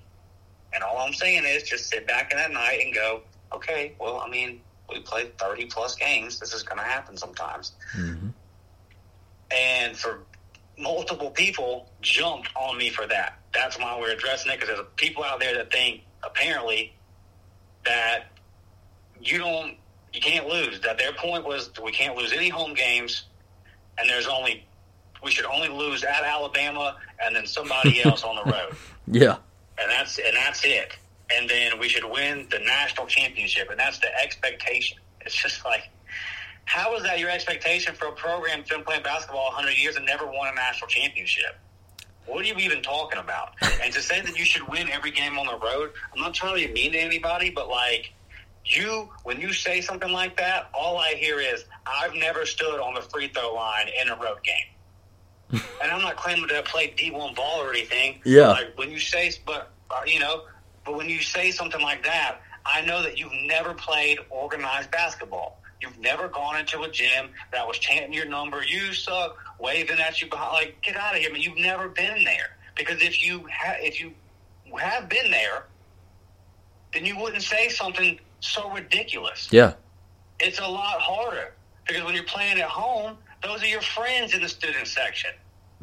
[0.73, 4.19] And all I'm saying is just sit back in that night and go, okay, well,
[4.19, 6.39] I mean, we played 30 plus games.
[6.39, 7.73] This is going to happen sometimes.
[7.97, 8.29] Mm-hmm.
[9.51, 10.21] And for
[10.79, 13.39] multiple people jumped on me for that.
[13.53, 16.95] That's why we're addressing it because there's people out there that think apparently
[17.85, 18.25] that
[19.21, 19.77] you don't,
[20.13, 20.81] you can't lose.
[20.81, 23.25] That their point was we can't lose any home games,
[23.99, 24.65] and there's only
[25.23, 28.77] we should only lose at Alabama and then somebody else on the road.
[29.07, 29.37] Yeah,
[29.79, 30.93] and that's and that's it.
[31.35, 34.99] And then we should win the national championship, and that's the expectation.
[35.23, 35.89] It's just like
[36.65, 40.07] how is that your expectation for a program that's been playing basketball 100 years and
[40.07, 41.57] never won a national championship?
[42.27, 43.55] What are you even talking about?
[43.83, 46.59] and to say that you should win every game on the road, I'm not trying
[46.61, 48.13] to be mean to anybody, but like
[48.65, 52.95] you, when you say something like that, all I hear is, I've never stood on
[52.95, 55.63] the free throw line in a road game.
[55.83, 58.21] and I'm not claiming to have played D1 ball or anything.
[58.25, 58.49] Yeah.
[58.49, 60.45] Like when you say, but, uh, you know,
[60.85, 65.61] but when you say something like that, I know that you've never played organized basketball.
[65.85, 68.65] You've never gone into a gym that was chanting your number.
[68.65, 70.53] You suck, waving at you behind.
[70.53, 71.43] Like, get out of here, man.
[71.43, 72.57] You've never been there.
[72.77, 74.13] Because if you ha- if you
[74.77, 75.65] have been there,
[76.93, 79.49] then you wouldn't say something so ridiculous.
[79.51, 79.75] Yeah.
[80.41, 81.53] It's a lot harder
[81.87, 85.31] because when you're playing at home, those are your friends in the student section.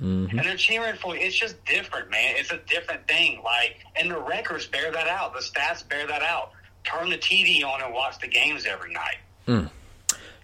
[0.01, 0.39] Mm-hmm.
[0.39, 1.21] And they're cheering for you.
[1.21, 2.35] It's just different, man.
[2.37, 3.41] It's a different thing.
[3.43, 5.33] Like, and the records bear that out.
[5.33, 6.53] The stats bear that out.
[6.83, 9.17] Turn the TV on and watch the games every night.
[9.47, 9.69] Mm.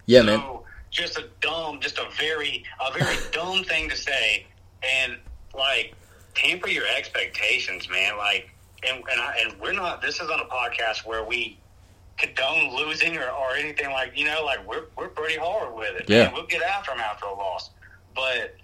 [0.08, 0.44] Yeah, so, man.
[0.90, 4.48] Just a dumb, just a very, a very dumb thing to say,
[4.82, 5.18] and
[5.56, 5.94] like
[6.34, 8.18] temper your expectations, man.
[8.18, 8.50] Like,
[8.88, 10.02] and and, I, and we're not.
[10.02, 11.60] This is on a podcast where we
[12.18, 16.10] condone losing or, or anything like you know, like we're we're pretty hard with it.
[16.10, 16.34] Yeah, man.
[16.34, 17.70] we'll get after them after a loss,
[18.16, 18.56] but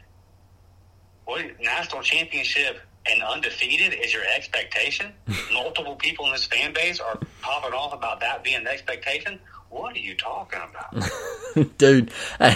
[1.26, 5.14] what national championship and undefeated is your expectation.
[5.54, 9.40] Multiple people in this fan base are popping off about that being the expectation
[9.74, 11.78] what are you talking about?
[11.78, 12.56] Dude, and,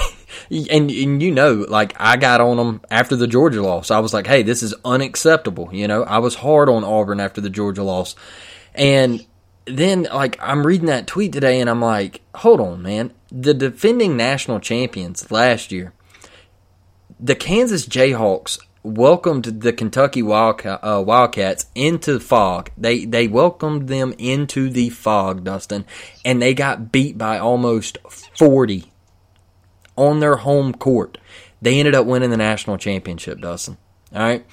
[0.92, 3.90] and you know, like I got on them after the Georgia loss.
[3.90, 5.70] I was like, hey, this is unacceptable.
[5.74, 8.16] You know, I was hard on Auburn after the Georgia loss.
[8.76, 9.26] And
[9.66, 13.12] then, like, I'm reading that tweet today and I'm like, hold on, man.
[13.32, 15.94] The defending national champions last year,
[17.20, 22.72] the Kansas Jayhawks welcomed the Kentucky uh, Wildcats into the fog.
[22.78, 25.86] They they welcomed them into the fog, Dustin,
[26.24, 28.92] and they got beat by almost forty
[29.96, 31.18] on their home court.
[31.62, 33.78] They ended up winning the national championship, Dustin.
[34.14, 34.46] All right.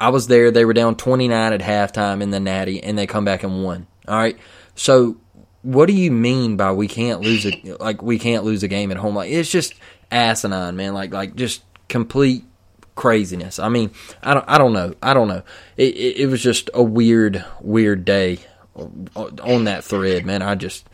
[0.00, 0.50] I was there.
[0.50, 3.86] They were down 29 at halftime in the Natty, and they come back and won.
[4.08, 4.36] All right.
[4.74, 5.16] So,
[5.62, 8.90] what do you mean by we can't lose a like we can't lose a game
[8.90, 9.14] at home?
[9.14, 9.74] Like it's just
[10.10, 10.92] asinine, man.
[10.92, 12.44] Like like just complete
[12.94, 13.58] craziness.
[13.58, 13.90] I mean,
[14.22, 14.94] I don't I don't know.
[15.02, 15.42] I don't know.
[15.76, 18.40] It it, it was just a weird weird day
[18.74, 20.42] on that thread, man.
[20.42, 20.88] I just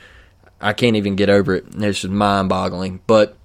[0.61, 1.66] I can't even get over it.
[1.74, 3.00] It's just mind boggling.
[3.06, 3.37] But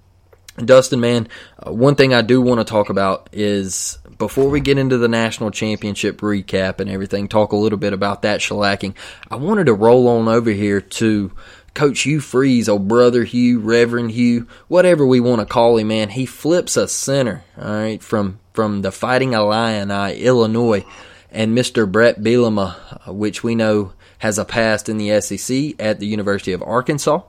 [0.58, 1.28] Dustin, man,
[1.66, 5.08] uh, one thing I do want to talk about is before we get into the
[5.08, 8.96] national championship recap and everything, talk a little bit about that shellacking.
[9.32, 11.32] I wanted to roll on over here to
[11.74, 16.10] Coach Hugh Freeze, old brother Hugh, Reverend Hugh, whatever we want to call him, man.
[16.10, 20.86] He flips a center, all right, from from the Fighting Illini, Illinois,
[21.32, 21.92] and Mr.
[21.92, 26.54] Brett Bielema, uh, which we know has a past in the SEC at the University
[26.54, 27.22] of Arkansas.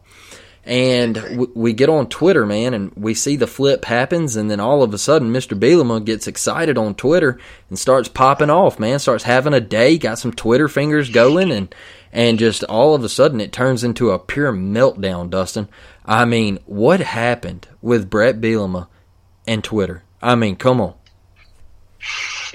[0.67, 4.83] And we get on Twitter, man, and we see the flip happens, and then all
[4.83, 5.59] of a sudden, Mr.
[5.59, 8.99] Bielema gets excited on Twitter and starts popping off, man.
[8.99, 11.75] Starts having a day, got some Twitter fingers going, and
[12.13, 15.29] and just all of a sudden, it turns into a pure meltdown.
[15.29, 15.69] Dustin,
[16.07, 18.89] I mean, what happened with Brett Bielema
[19.47, 20.03] and Twitter?
[20.23, 20.95] I mean, come on.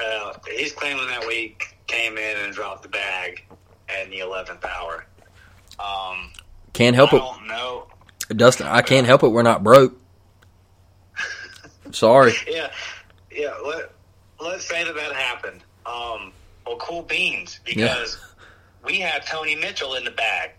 [0.00, 3.44] uh, he's claiming that we came in and dropped the bag
[4.02, 5.06] in the eleventh hour.
[5.78, 6.32] Um,
[6.72, 7.20] can't help I it.
[8.28, 8.38] don't.
[8.38, 9.28] Dustin, I can't help it.
[9.28, 9.96] We're not broke.
[11.92, 12.32] Sorry.
[12.48, 12.70] Yeah,
[13.30, 13.54] yeah.
[13.64, 13.90] Let
[14.40, 15.60] Let's say that that happened.
[15.86, 16.32] Um,
[16.66, 18.18] well, cool beans because
[18.84, 20.50] we had Tony Mitchell in the bag,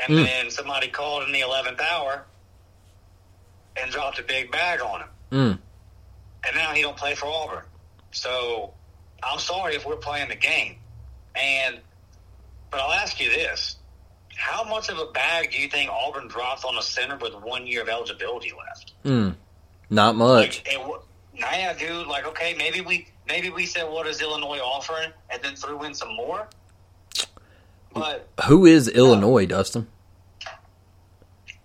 [0.00, 0.24] and Mm.
[0.24, 2.24] then somebody called in the eleventh hour
[3.76, 5.58] and dropped a big bag on him, Mm.
[6.46, 7.64] And now he don't play for Auburn.
[8.10, 8.74] So
[9.22, 10.76] I'm sorry if we're playing the game,
[11.34, 11.78] and
[12.70, 13.76] but I'll ask you this:
[14.36, 17.66] How much of a bag do you think Auburn dropped on a center with one
[17.66, 18.92] year of eligibility left?
[19.04, 19.34] Mm.
[19.90, 20.62] Not much.
[20.66, 21.02] Like, it,
[21.34, 22.06] yeah, dude.
[22.06, 25.94] Like, okay, maybe we maybe we said what is Illinois offering, and then threw in
[25.94, 26.48] some more.
[27.94, 29.86] But Who is Illinois, Dustin?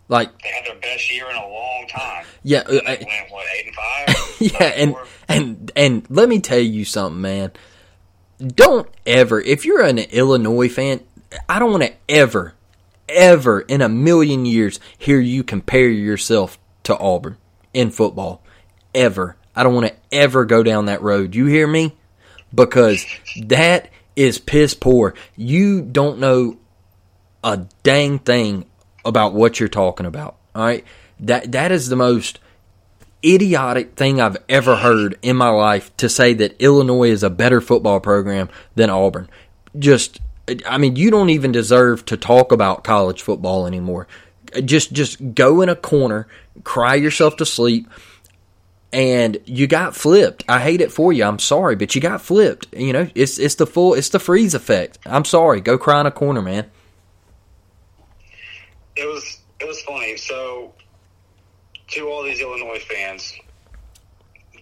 [0.10, 2.26] Like, they had their best year in a long time.
[2.44, 4.36] yeah, uh, They I- went what eight and five.
[4.40, 5.06] yeah, and four?
[5.28, 7.52] and and let me tell you something, man.
[8.40, 11.02] Don't ever, if you're an Illinois fan,
[11.50, 12.54] I don't want to ever,
[13.10, 17.38] ever in a million years hear you compare yourself to Auburn
[17.74, 18.44] in football.
[18.94, 21.34] Ever, I don't want to ever go down that road.
[21.36, 21.96] You hear me?
[22.54, 23.06] Because
[23.44, 25.16] that is piss poor.
[25.36, 26.58] You don't know
[27.44, 28.66] a dang thing
[29.08, 30.36] about what you're talking about.
[30.54, 30.86] All right,
[31.20, 32.40] that that is the most
[33.26, 37.62] idiotic thing I've ever heard in my life to say that Illinois is a better
[37.62, 39.30] football program than Auburn.
[39.78, 40.20] Just,
[40.66, 44.08] I mean, you don't even deserve to talk about college football anymore.
[44.64, 46.28] Just, just go in a corner,
[46.64, 47.90] cry yourself to sleep,
[48.94, 50.46] and you got flipped.
[50.48, 51.26] I hate it for you.
[51.26, 52.74] I'm sorry, but you got flipped.
[52.74, 54.98] You know, it's it's the full, it's the freeze effect.
[55.06, 55.60] I'm sorry.
[55.60, 56.72] Go cry in a corner, man.
[58.98, 60.18] It was it was funny.
[60.18, 60.74] So,
[61.90, 63.34] to all these Illinois fans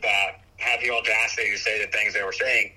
[0.01, 2.73] that have the audacity to say the things they were saying,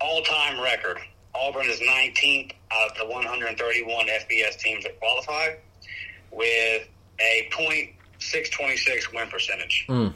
[0.00, 0.98] all time record.
[1.34, 5.54] Auburn is 19th out of the 131 FBS teams that qualify,
[6.32, 6.88] with
[7.20, 9.84] a .626 win percentage.
[9.86, 10.08] Hmm.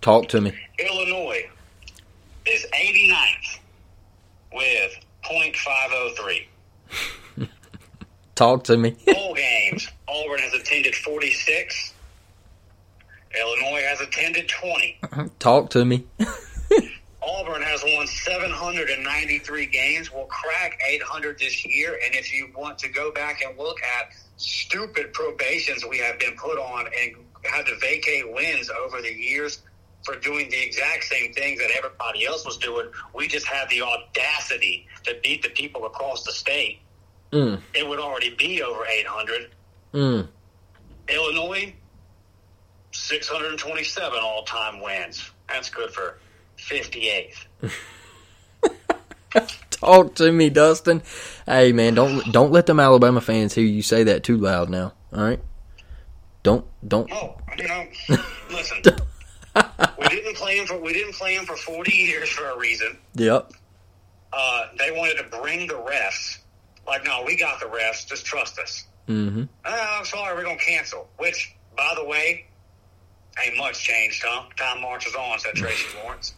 [0.00, 0.52] Talk to me.
[0.78, 1.48] Illinois
[2.46, 3.58] is 89th
[4.52, 6.46] with .503.
[8.34, 8.90] Talk to me.
[9.06, 9.88] Bowl games.
[10.08, 11.94] Auburn has attended 46.
[13.38, 14.98] Illinois has attended 20.
[15.38, 16.04] Talk to me.
[17.22, 20.12] Auburn has won 793 games.
[20.12, 21.98] We'll crack 800 this year.
[22.04, 26.34] And if you want to go back and look at stupid probations we have been
[26.36, 29.62] put on and had to vacate wins over the years
[30.02, 33.80] for doing the exact same things that everybody else was doing, we just had the
[33.80, 36.80] audacity to beat the people across the state.
[37.34, 39.50] Mm, It would already be over 800.
[39.92, 40.28] mm.
[41.08, 41.74] Illinois,
[42.92, 45.30] 627 all time wins.
[45.48, 46.18] That's good for
[46.58, 47.44] 58th.
[49.70, 51.02] Talk to me, Dustin.
[51.44, 54.92] Hey, man, don't don't let them Alabama fans hear you say that too loud now.
[55.12, 55.40] All right?
[56.44, 57.10] Don't don't.
[57.12, 57.84] Oh, you know,
[58.50, 58.82] listen.
[59.98, 62.96] we didn't play him for we didn't play him for 40 years for a reason.
[63.16, 63.52] Yep.
[64.32, 66.38] Uh, they wanted to bring the refs.
[66.86, 68.06] Like, no, we got the refs.
[68.06, 68.84] Just trust us.
[69.08, 69.44] Mm-hmm.
[69.64, 71.08] Oh, I'm sorry, we're gonna cancel.
[71.18, 72.46] Which, by the way,
[73.44, 74.44] ain't much changed, huh?
[74.56, 76.34] Time marches on, said Tracy Lawrence.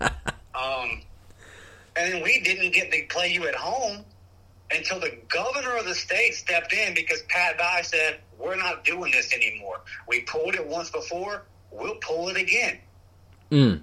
[0.00, 1.02] um,
[1.96, 4.04] and then we didn't get to play you at home
[4.70, 9.12] until the governor of the state stepped in because Pat Dye said, "We're not doing
[9.12, 9.80] this anymore.
[10.08, 11.42] We pulled it once before.
[11.70, 12.78] We'll pull it again."
[13.50, 13.82] Mm.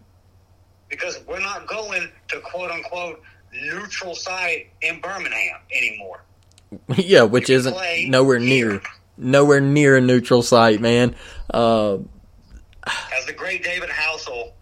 [0.89, 3.21] because we're not going to quote unquote
[3.53, 6.21] neutral site in Birmingham anymore.
[6.95, 7.75] yeah, which isn't
[8.09, 8.81] nowhere near here.
[9.17, 11.15] nowhere near a neutral site, man.
[11.53, 11.97] Uh,
[13.13, 14.53] As the great David Housel,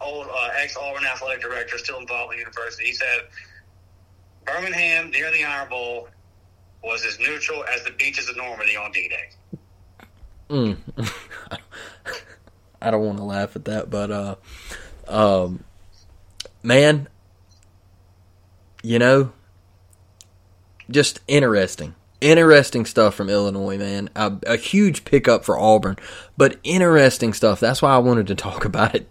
[0.00, 3.20] old uh, ex Auburn athletic director, still involved in the university, he said
[4.44, 6.08] Birmingham near the Iron Bowl
[6.82, 9.30] was as neutral as the beaches of Normandy on D Day.
[10.50, 10.76] mm.
[12.82, 14.34] I don't want to laugh at that, but uh,
[15.06, 15.62] um,
[16.64, 17.06] man,
[18.82, 19.32] you know,
[20.90, 21.94] just interesting.
[22.20, 24.10] Interesting stuff from Illinois, man.
[24.14, 25.96] A, a, huge pickup for Auburn,
[26.36, 27.58] but interesting stuff.
[27.58, 29.08] That's why I wanted to talk about it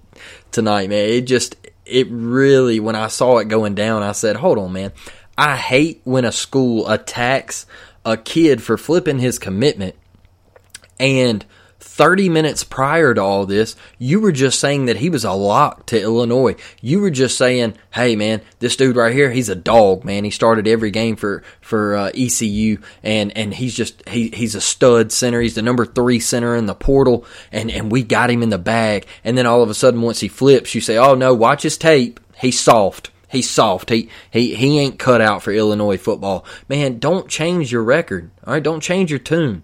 [0.51, 1.09] tonight, man.
[1.09, 1.55] It just,
[1.85, 4.93] it really, when I saw it going down, I said, hold on, man.
[5.37, 7.65] I hate when a school attacks
[8.05, 9.95] a kid for flipping his commitment
[10.99, 11.45] and
[11.81, 15.87] 30 minutes prior to all this, you were just saying that he was a lock
[15.87, 16.55] to Illinois.
[16.79, 20.23] You were just saying, "Hey man, this dude right here, he's a dog, man.
[20.23, 24.61] He started every game for for uh, ECU and and he's just he he's a
[24.61, 25.41] stud center.
[25.41, 28.57] He's the number 3 center in the portal and and we got him in the
[28.57, 31.63] bag." And then all of a sudden once he flips, you say, "Oh no, watch
[31.63, 32.19] his tape.
[32.39, 33.89] He's soft." He's soft.
[33.89, 36.45] He he he ain't cut out for Illinois football.
[36.67, 38.29] Man, don't change your record.
[38.45, 39.63] All right, don't change your tune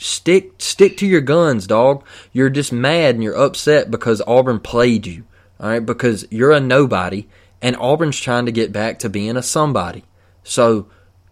[0.00, 2.04] stick stick to your guns, dog.
[2.32, 5.24] You're just mad and you're upset because Auburn played you.
[5.60, 7.26] All right, because you're a nobody
[7.62, 10.04] and Auburn's trying to get back to being a somebody.
[10.42, 10.88] So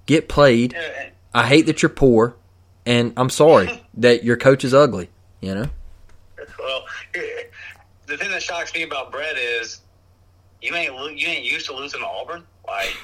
[0.06, 0.76] get played.
[1.34, 2.36] I hate that you're poor
[2.84, 5.08] and I'm sorry that your coach is ugly,
[5.40, 5.70] you know?
[6.58, 6.84] Well,
[8.06, 9.80] the thing that shocks me about Brett is
[10.60, 12.44] you ain't you ain't used to losing to Auburn.
[12.66, 12.94] Like,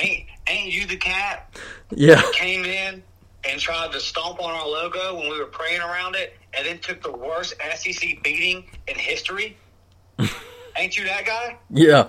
[0.00, 1.54] ain't ain't you the cat?
[1.90, 3.02] Yeah, came in
[3.44, 6.78] and tried to stomp on our logo when we were praying around it, and then
[6.78, 9.56] took the worst SEC beating in history.
[10.76, 11.56] Ain't you that guy?
[11.70, 12.08] Yeah.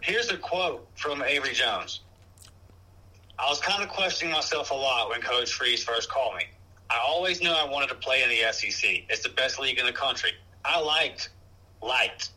[0.00, 2.00] Here's a quote from Avery Jones.
[3.38, 6.44] I was kind of questioning myself a lot when Coach Freeze first called me.
[6.90, 9.04] I always knew I wanted to play in the SEC.
[9.08, 10.30] It's the best league in the country.
[10.64, 11.30] I liked,
[11.82, 12.30] liked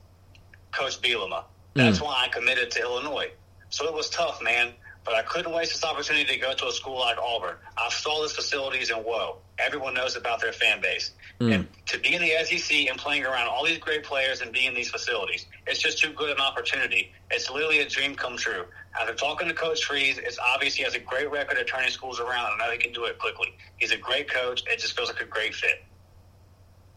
[0.72, 1.44] Coach Bielema.
[1.76, 2.06] That's mm.
[2.06, 3.32] why I committed to Illinois.
[3.70, 4.74] So it was tough, man
[5.08, 7.56] but I couldn't waste this opportunity to go to a school like Auburn.
[7.78, 11.12] I saw these facilities and whoa, everyone knows about their fan base.
[11.40, 11.56] Mm.
[11.56, 14.66] And to be in the SEC and playing around all these great players and be
[14.66, 17.14] in these facilities, it's just too good an opportunity.
[17.32, 18.66] It's literally a dream come true.
[19.00, 22.20] After talking to Coach Freeze, it's obvious he has a great record of turning schools
[22.20, 23.56] around and I know he can do it quickly.
[23.78, 24.64] He's a great coach.
[24.68, 25.86] It just feels like a great fit.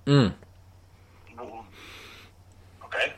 [0.07, 0.35] Mm.
[2.87, 3.13] Okay.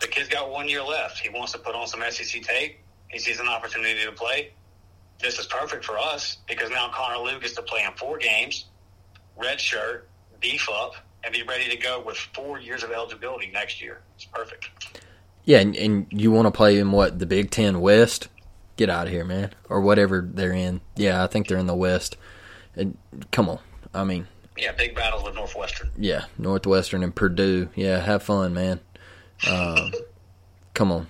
[0.00, 1.18] The kid's got one year left.
[1.18, 4.52] He wants to put on some SEC tape he sees an opportunity to play.
[5.20, 8.66] This is perfect for us because now Connor Lew gets to play in four games,
[9.36, 10.08] red shirt,
[10.40, 10.94] beef up,
[11.24, 14.00] and be ready to go with four years of eligibility next year.
[14.14, 14.68] It's perfect.
[15.44, 18.28] Yeah, and, and you want to play in what the Big Ten West?
[18.76, 20.80] Get out of here, man, or whatever they're in.
[20.94, 22.16] Yeah, I think they're in the West.
[22.76, 22.96] And
[23.32, 23.58] come on,
[23.92, 24.28] I mean.
[24.56, 25.90] Yeah, big battles with Northwestern.
[25.96, 27.70] Yeah, Northwestern and Purdue.
[27.74, 28.80] Yeah, have fun, man.
[29.46, 29.90] Uh,
[30.74, 31.08] come on,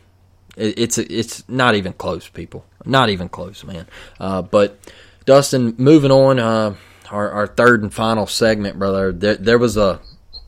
[0.59, 2.65] it's it's not even close, people.
[2.85, 3.87] Not even close, man.
[4.19, 4.79] Uh, but
[5.25, 6.75] Dustin, moving on, uh,
[7.11, 9.13] our our third and final segment, brother.
[9.13, 10.01] There, there was a,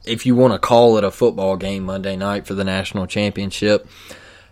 [0.05, 3.87] if you want to call it a football game Monday night for the national championship.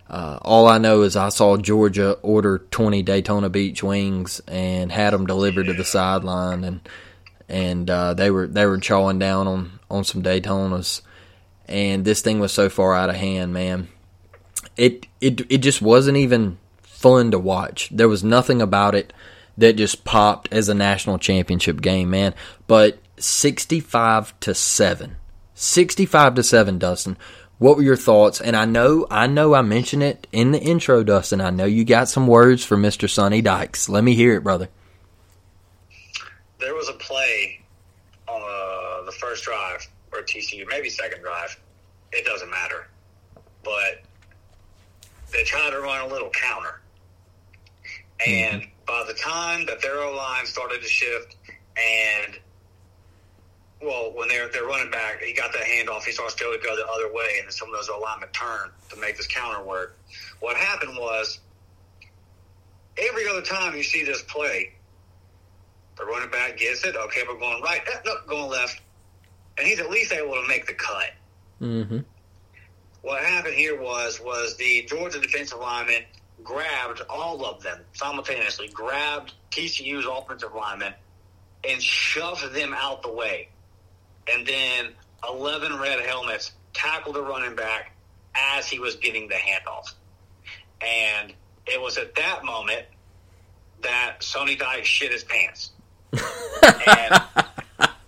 [0.09, 5.13] Uh, all I know is I saw Georgia order 20 Daytona Beach wings and had
[5.13, 6.89] them delivered to the sideline, and
[7.47, 11.01] and uh, they were they were chawing down on on some Daytonas,
[11.67, 13.89] and this thing was so far out of hand, man
[14.79, 17.89] it it it just wasn't even fun to watch.
[17.91, 19.13] There was nothing about it
[19.57, 22.33] that just popped as a national championship game, man.
[22.65, 25.17] But 65 to 7.
[25.53, 27.17] 65 to 7, Dustin.
[27.57, 28.39] What were your thoughts?
[28.39, 31.41] And I know I know I mentioned it in the intro, Dustin.
[31.41, 33.09] I know you got some words for Mr.
[33.09, 33.89] Sonny Dykes.
[33.89, 34.69] Let me hear it, brother.
[36.59, 37.59] There was a play
[38.27, 41.59] on uh, the first drive or TCU, maybe second drive.
[42.13, 42.87] It doesn't matter.
[43.63, 44.03] But
[45.31, 46.81] they tried to run a little counter.
[48.25, 48.69] And mm-hmm.
[48.85, 51.35] by the time that their O line started to shift
[51.77, 52.37] and
[53.81, 56.03] well, when they're they're running back, he got that handoff.
[56.03, 58.71] He starts to go the other way, and then some of those O linemen turn
[58.89, 59.97] to make this counter work.
[60.41, 61.39] What happened was
[62.97, 64.73] every other time you see this play,
[65.97, 66.97] the running back gets it.
[66.97, 67.81] Okay, we're going right.
[67.87, 68.81] Eh, no, going left,
[69.57, 71.11] and he's at least able to make the cut.
[71.61, 71.99] Mm-hmm
[73.01, 76.03] what happened here was was the Georgia defensive lineman
[76.43, 80.93] grabbed all of them simultaneously, grabbed TCU's offensive linemen
[81.67, 83.49] and shoved them out the way.
[84.31, 84.89] And then
[85.27, 87.95] 11 red helmets tackled the running back
[88.35, 89.93] as he was getting the handoff.
[90.81, 91.33] And
[91.65, 92.85] it was at that moment
[93.81, 95.71] that Sonny Dykes shit his pants.
[96.13, 97.21] and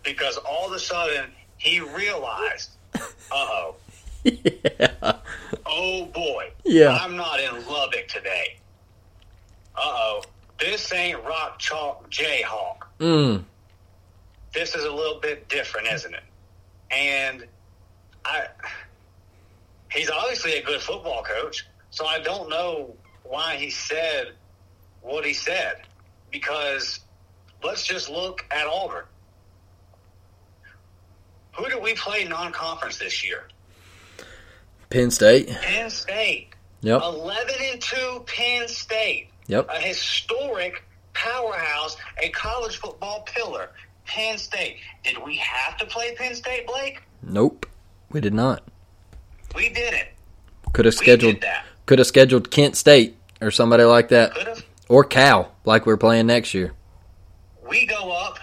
[0.04, 3.00] because all of a sudden he realized, uh
[3.32, 3.76] oh.
[4.24, 5.14] Yeah.
[5.66, 6.52] Oh boy.
[6.64, 6.98] Yeah.
[7.02, 8.58] I'm not in Lubbock today.
[9.76, 10.24] Uh oh.
[10.60, 12.84] This ain't Rock Chalk Jayhawk.
[13.00, 13.44] Mm.
[14.54, 16.24] This is a little bit different, isn't it?
[16.92, 17.48] And
[18.26, 18.48] I
[19.92, 24.34] he's obviously a good football coach, so I don't know why he said
[25.02, 25.82] what he said.
[26.32, 27.00] Because
[27.64, 29.06] let's just look at Auburn.
[31.54, 33.48] Who did we play non conference this year?
[34.92, 35.50] Penn State.
[35.50, 36.50] Penn State.
[36.82, 37.02] Yep.
[37.02, 39.30] 11 and 2 Penn State.
[39.48, 39.70] Yep.
[39.70, 40.84] A historic
[41.14, 43.70] powerhouse, a college football pillar.
[44.06, 44.78] Penn State.
[45.04, 47.02] Did we have to play Penn State, Blake?
[47.24, 47.66] Nope.
[48.12, 48.64] We did not.
[49.56, 50.10] We didn't.
[50.74, 51.66] Could have scheduled did that.
[51.86, 54.34] could have scheduled Kent State or somebody like that.
[54.34, 54.66] Could have.
[54.90, 56.74] Or Cal, like we're playing next year.
[57.70, 58.40] We go up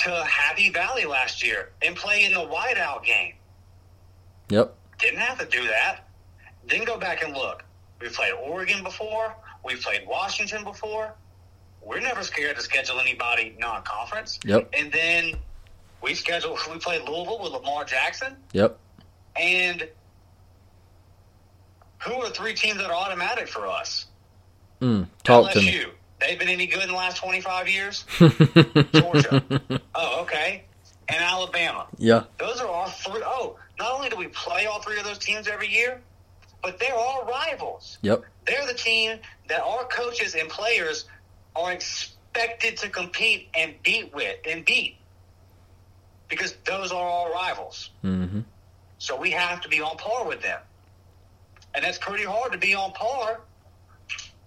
[0.00, 3.34] to Happy Valley last year and play in the whiteout game.
[4.50, 4.75] Yep.
[4.98, 6.00] Didn't have to do that.
[6.68, 7.64] Then go back and look.
[8.00, 9.34] We played Oregon before.
[9.64, 11.14] We played Washington before.
[11.82, 14.40] We're never scared to schedule anybody non-conference.
[14.44, 14.70] Yep.
[14.72, 15.34] And then
[16.02, 16.58] we scheduled.
[16.70, 18.36] We played Louisville with Lamar Jackson.
[18.52, 18.78] Yep.
[19.36, 19.88] And
[22.00, 24.06] who are three teams that are automatic for us?
[24.80, 25.06] Mm.
[25.24, 25.72] Talk to me.
[25.72, 25.90] LSU.
[26.20, 28.04] They've been any good in the last 25 years?
[28.92, 29.42] Georgia.
[29.94, 30.64] Oh, okay.
[31.08, 31.86] And Alabama.
[31.98, 32.24] Yeah.
[32.38, 33.22] Those are our three.
[33.24, 36.00] Oh, not only do we play all three of those teams every year,
[36.62, 37.98] but they're our rivals.
[38.02, 38.24] Yep.
[38.46, 39.18] They're the team
[39.48, 41.04] that our coaches and players
[41.54, 44.96] are expected to compete and beat with and beat
[46.28, 47.90] because those are our rivals.
[48.04, 48.40] Mm-hmm.
[48.98, 50.60] So we have to be on par with them.
[51.74, 53.40] And that's pretty hard to be on par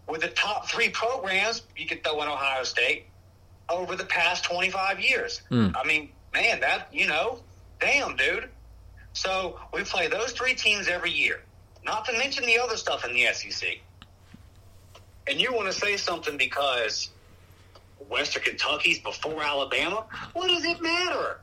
[0.08, 3.06] with the top three programs you could throw in Ohio State
[3.70, 5.42] over the past 25 years.
[5.52, 5.76] Mm.
[5.76, 7.40] I mean, man, that, you know,
[7.80, 8.50] damn, dude.
[9.14, 11.42] So we play those three teams every year,
[11.84, 13.80] not to mention the other stuff in the SEC.
[15.28, 17.10] And you want to say something because
[18.08, 20.06] Western Kentucky's before Alabama?
[20.34, 21.40] What does it matter?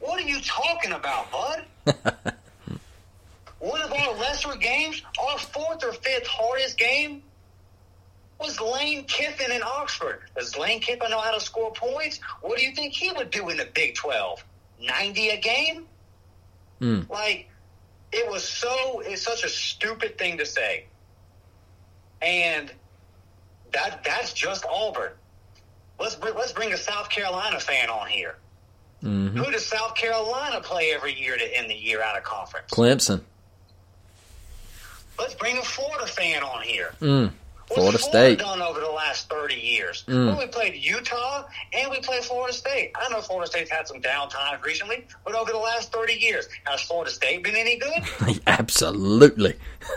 [0.00, 1.64] What are you talking about, bud?
[3.58, 7.22] One of our lesser games, our fourth or fifth hardest game,
[8.40, 10.22] was Lane Kiffin in Oxford.
[10.36, 12.18] Does Lane Kiffin know how to score points?
[12.40, 14.44] What do you think he would do in the Big 12?
[14.80, 15.86] 90 a game?
[16.82, 17.08] Mm.
[17.08, 17.48] Like,
[18.12, 20.86] it was so, it's such a stupid thing to say.
[22.20, 22.70] And
[23.72, 25.12] that that's just Auburn.
[25.98, 28.36] Let's, br- let's bring a South Carolina fan on here.
[29.02, 29.36] Mm-hmm.
[29.36, 32.68] Who does South Carolina play every year to end the year out of conference?
[32.70, 33.22] Clemson.
[35.18, 36.92] Let's bring a Florida fan on here.
[37.00, 37.32] Mm.
[37.68, 38.38] Florida State.
[38.38, 40.04] done over the last 30 years?
[40.08, 40.26] Mm.
[40.28, 42.92] Well, we played Utah and we played Florida State.
[42.96, 46.80] I know Florida State's had some downtime recently, but over the last 30 years, has
[46.82, 48.40] Florida State been any good?
[48.46, 49.54] Absolutely.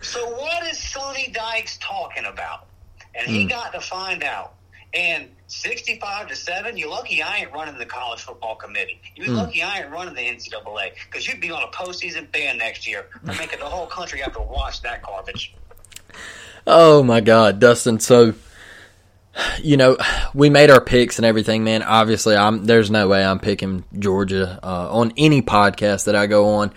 [0.00, 2.66] so what is Sonny Dykes talking about?
[3.14, 4.54] And he got to find out.
[4.92, 9.00] And 65 to 7, you're lucky I ain't running the college football committee.
[9.16, 9.34] You're Hmm.
[9.36, 13.06] lucky I ain't running the NCAA because you'd be on a postseason ban next year
[13.24, 15.52] for making the whole country have to watch that garbage.
[16.66, 18.00] Oh my God, Dustin.
[18.00, 18.34] So,
[19.62, 19.98] you know,
[20.34, 21.82] we made our picks and everything, man.
[21.82, 26.48] Obviously, I'm there's no way I'm picking Georgia uh, on any podcast that I go
[26.54, 26.72] on.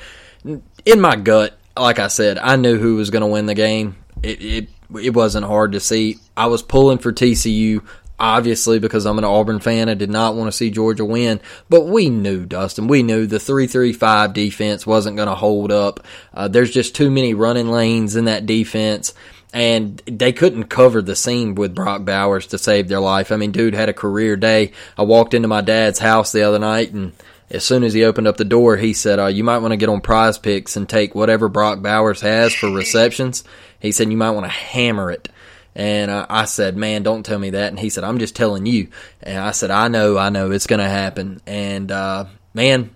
[0.85, 3.95] In my gut, like I said, I knew who was going to win the game.
[4.23, 4.69] It, it
[5.01, 6.17] it wasn't hard to see.
[6.35, 7.85] I was pulling for TCU.
[8.19, 11.39] Obviously, because I'm an Auburn fan, I did not want to see Georgia win.
[11.69, 16.03] But we knew, Dustin, we knew the 335 defense wasn't going to hold up.
[16.33, 19.13] Uh, there's just too many running lanes in that defense
[19.53, 23.31] and they couldn't cover the seam with Brock Bowers to save their life.
[23.31, 24.73] I mean, dude had a career day.
[24.97, 27.13] I walked into my dad's house the other night, and
[27.49, 29.77] as soon as he opened up the door, he said, uh, "You might want to
[29.77, 33.43] get on PrizePicks and take whatever Brock Bowers has for receptions."
[33.79, 35.29] He said, "You might want to hammer it."
[35.73, 38.65] And uh, I said, "Man, don't tell me that." And he said, "I'm just telling
[38.65, 38.89] you."
[39.23, 42.89] And I said, "I know, I know, it's going to happen." And uh, man,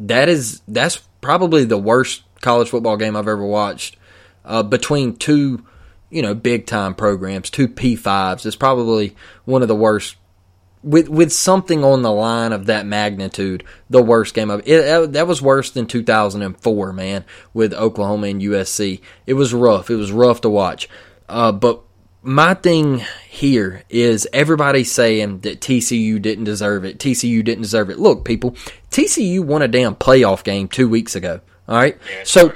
[0.00, 3.97] that is that's probably the worst college football game I've ever watched
[4.48, 5.64] uh, between two,
[6.10, 8.44] you know, big time programs, two P5s.
[8.44, 10.16] It's probably one of the worst.
[10.82, 15.12] With with something on the line of that magnitude, the worst game of it.
[15.12, 19.00] That was worse than 2004, man, with Oklahoma and USC.
[19.26, 19.90] It was rough.
[19.90, 20.88] It was rough to watch.
[21.28, 21.82] Uh, but
[22.22, 26.98] my thing here is everybody saying that TCU didn't deserve it.
[26.98, 27.98] TCU didn't deserve it.
[27.98, 28.52] Look, people,
[28.90, 31.40] TCU won a damn playoff game two weeks ago.
[31.68, 32.52] All right, Yeah, so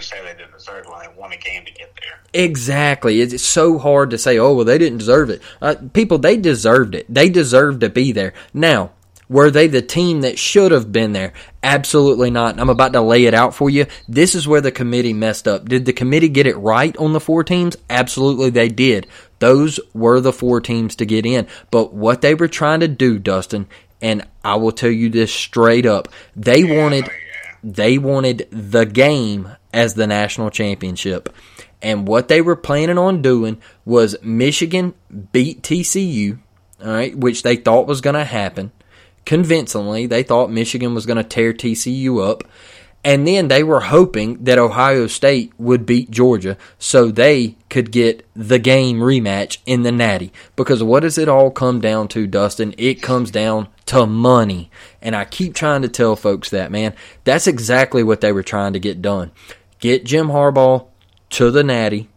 [0.66, 2.44] hard to say they didn't deserve it when they won a game to get there.
[2.44, 3.20] Exactly.
[3.20, 5.42] It's so hard to say, oh, well, they didn't deserve it.
[5.60, 7.06] Uh, people, they deserved it.
[7.08, 8.32] They deserved to be there.
[8.54, 8.92] Now,
[9.28, 11.32] were they the team that should have been there?
[11.62, 12.60] Absolutely not.
[12.60, 13.86] I'm about to lay it out for you.
[14.06, 15.68] This is where the committee messed up.
[15.68, 17.76] Did the committee get it right on the four teams?
[17.88, 19.06] Absolutely, they did.
[19.38, 21.46] Those were the four teams to get in.
[21.70, 23.68] But what they were trying to do, Dustin,
[24.02, 27.08] and I will tell you this straight up, they wanted
[27.64, 31.29] they wanted the game as the national championship.
[31.81, 34.95] And what they were planning on doing was Michigan
[35.33, 36.39] beat TCU,
[36.83, 38.70] all right, which they thought was going to happen.
[39.25, 42.45] Convincingly, they thought Michigan was going to tear TCU up.
[43.05, 48.25] And then they were hoping that Ohio State would beat Georgia so they could get
[48.35, 50.33] the game rematch in the Natty.
[50.55, 52.75] Because what does it all come down to, Dustin?
[52.79, 54.70] It comes down to money.
[55.01, 56.95] And I keep trying to tell folks that, man.
[57.25, 59.33] That's exactly what they were trying to get done.
[59.83, 60.87] Get Jim Harbaugh
[61.30, 62.09] to the Natty,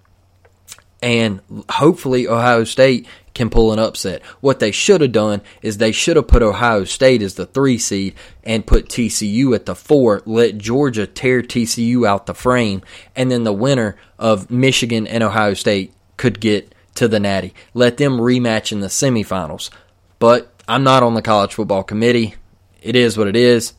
[1.01, 4.21] and hopefully Ohio State can pull an upset.
[4.39, 7.79] What they should have done is they should have put Ohio State as the three
[7.79, 8.13] seed
[8.43, 12.83] and put TCU at the four, let Georgia tear TCU out the frame,
[13.15, 17.55] and then the winner of Michigan and Ohio State could get to the Natty.
[17.73, 19.71] Let them rematch in the semifinals.
[20.19, 22.35] But I'm not on the college football committee.
[22.83, 23.73] It is what it is.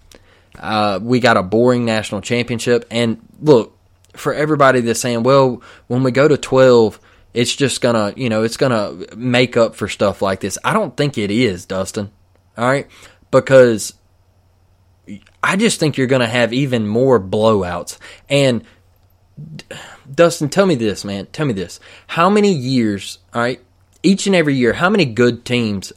[0.59, 3.76] Uh, we got a boring national championship, and look
[4.17, 7.01] for everybody that's saying, well, when we go to 12,
[7.35, 10.59] it's just gonna, you know, it's gonna make up for stuff like this.
[10.65, 12.11] I don't think it is, Dustin.
[12.57, 12.87] All right,
[13.31, 13.93] because
[15.43, 17.99] I just think you're gonna have even more blowouts.
[18.29, 18.65] And
[20.13, 21.27] Dustin, tell me this, man.
[21.27, 21.79] Tell me this.
[22.07, 23.61] How many years, all right,
[24.03, 25.93] each and every year, how many good teams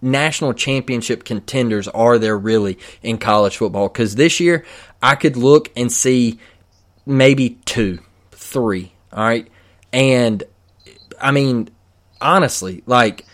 [0.00, 3.88] national championship contenders are there really in college football?
[3.88, 4.64] Because this year,
[5.02, 6.38] I could look and see
[7.06, 8.00] maybe two,
[8.32, 9.48] three, all right?
[9.92, 10.42] And
[11.20, 11.70] I mean,
[12.20, 13.24] honestly, like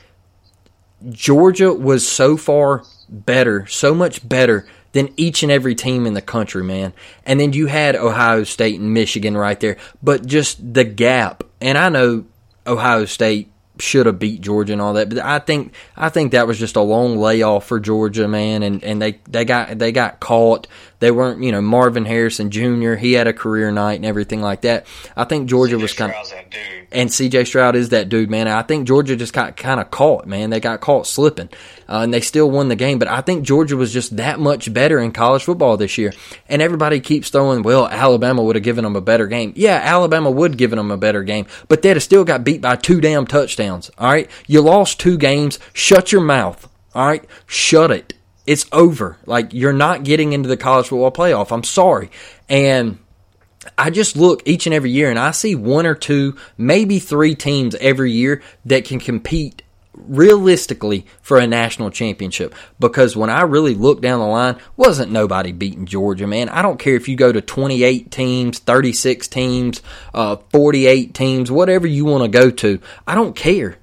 [1.08, 6.22] Georgia was so far better, so much better than each and every team in the
[6.22, 6.92] country, man.
[7.24, 11.44] And then you had Ohio State and Michigan right there, but just the gap.
[11.60, 12.24] And I know
[12.66, 16.46] Ohio State should have beat Georgia and all that, but I think I think that
[16.46, 18.62] was just a long layoff for Georgia, man.
[18.62, 20.66] And and they they got they got caught.
[21.00, 22.94] They weren't, you know, Marvin Harrison Jr.
[22.94, 24.86] He had a career night and everything like that.
[25.16, 26.32] I think Georgia was kind of
[26.92, 28.48] and CJ Stroud is that dude, man.
[28.48, 30.50] I think Georgia just got kind of caught, man.
[30.50, 31.48] They got caught slipping,
[31.88, 32.98] uh, and they still won the game.
[32.98, 36.12] But I think Georgia was just that much better in college football this year.
[36.48, 39.52] And everybody keeps throwing, well, Alabama would have given them a better game.
[39.56, 42.60] Yeah, Alabama would have given them a better game, but they'd have still got beat
[42.60, 43.90] by two damn touchdowns.
[43.98, 45.58] All right, you lost two games.
[45.72, 46.68] Shut your mouth.
[46.94, 48.14] All right, shut it.
[48.50, 49.16] It's over.
[49.26, 51.52] Like you're not getting into the college football playoff.
[51.52, 52.10] I'm sorry,
[52.48, 52.98] and.
[53.76, 57.34] I just look each and every year and I see one or two, maybe three
[57.34, 63.74] teams every year that can compete realistically for a national championship because when I really
[63.74, 66.48] look down the line, wasn't nobody beating Georgia, man.
[66.48, 69.82] I don't care if you go to 28 teams, 36 teams,
[70.14, 72.80] uh, 48 teams, whatever you want to go to.
[73.06, 73.76] I don't care.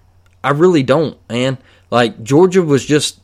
[0.43, 1.59] I really don't, man.
[1.91, 3.19] Like Georgia was just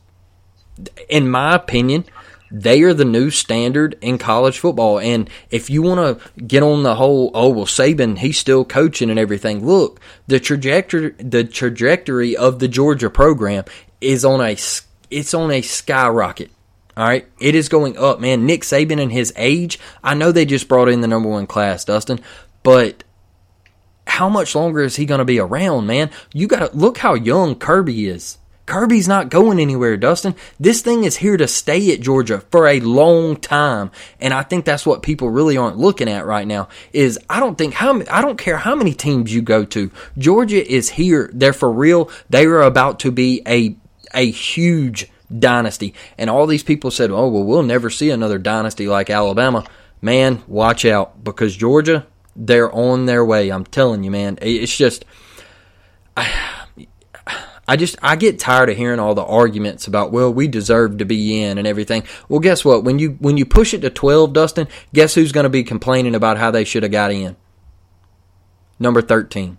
[1.08, 2.04] in my opinion,
[2.50, 5.00] they are the new standard in college football.
[5.00, 9.10] And if you want to get on the whole, oh well, Saban, he's still coaching
[9.10, 9.66] and everything.
[9.66, 13.64] Look, the trajectory, the trajectory of the Georgia program
[14.00, 14.56] is on a,
[15.10, 16.50] it's on a skyrocket.
[16.96, 18.46] All right, it is going up, man.
[18.46, 21.84] Nick Saban and his age, I know they just brought in the number one class,
[21.84, 22.20] Dustin,
[22.62, 23.02] but
[24.06, 26.10] how much longer is he going to be around, man?
[26.32, 28.38] You got to look how young Kirby is.
[28.66, 30.34] Kirby's not going anywhere, Dustin.
[30.58, 33.90] This thing is here to stay at Georgia for a long time.
[34.20, 37.58] And I think that's what people really aren't looking at right now is I don't
[37.58, 39.90] think how I don't care how many teams you go to.
[40.16, 41.30] Georgia is here.
[41.32, 42.10] They're for real.
[42.30, 43.76] They are about to be a
[44.14, 45.92] a huge dynasty.
[46.16, 49.64] And all these people said, "Oh, well, we'll never see another dynasty like Alabama."
[50.00, 52.06] Man, watch out because Georgia,
[52.36, 53.50] they're on their way.
[53.50, 54.38] I'm telling you, man.
[54.40, 55.04] It's just
[56.16, 56.63] I,
[57.66, 61.04] I just I get tired of hearing all the arguments about well we deserve to
[61.04, 62.04] be in and everything.
[62.28, 62.84] Well, guess what?
[62.84, 66.14] When you when you push it to 12, Dustin, guess who's going to be complaining
[66.14, 67.36] about how they should have got in?
[68.78, 69.58] Number 13.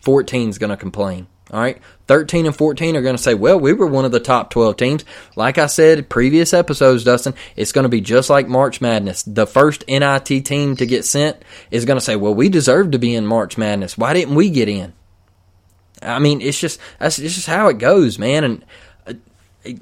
[0.00, 1.28] 14 is going to complain.
[1.52, 1.78] All right.
[2.08, 4.76] 13 and 14 are going to say, well, we were one of the top 12
[4.76, 5.04] teams.
[5.36, 9.22] Like I said previous episodes, Dustin, it's going to be just like March Madness.
[9.22, 11.36] The first NIT team to get sent
[11.70, 13.98] is going to say, well, we deserve to be in March Madness.
[13.98, 14.94] Why didn't we get in?
[16.02, 18.44] I mean, it's just that's it's just how it goes, man.
[18.44, 18.64] And
[19.06, 19.14] uh,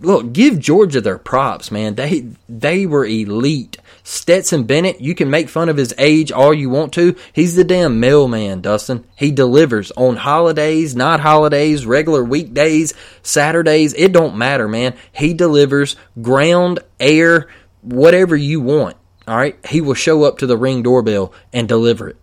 [0.01, 1.95] look, give Georgia their props, man.
[1.95, 3.79] They they were elite.
[4.03, 7.15] Stetson Bennett, you can make fun of his age all you want to.
[7.33, 9.05] He's the damn mailman, Dustin.
[9.15, 13.95] He delivers on holidays, not holidays, regular weekdays, Saturdays.
[13.95, 14.95] It don't matter, man.
[15.13, 17.49] He delivers ground, air,
[17.83, 18.97] whatever you want.
[19.29, 22.17] All right, he will show up to the ring doorbell and deliver it.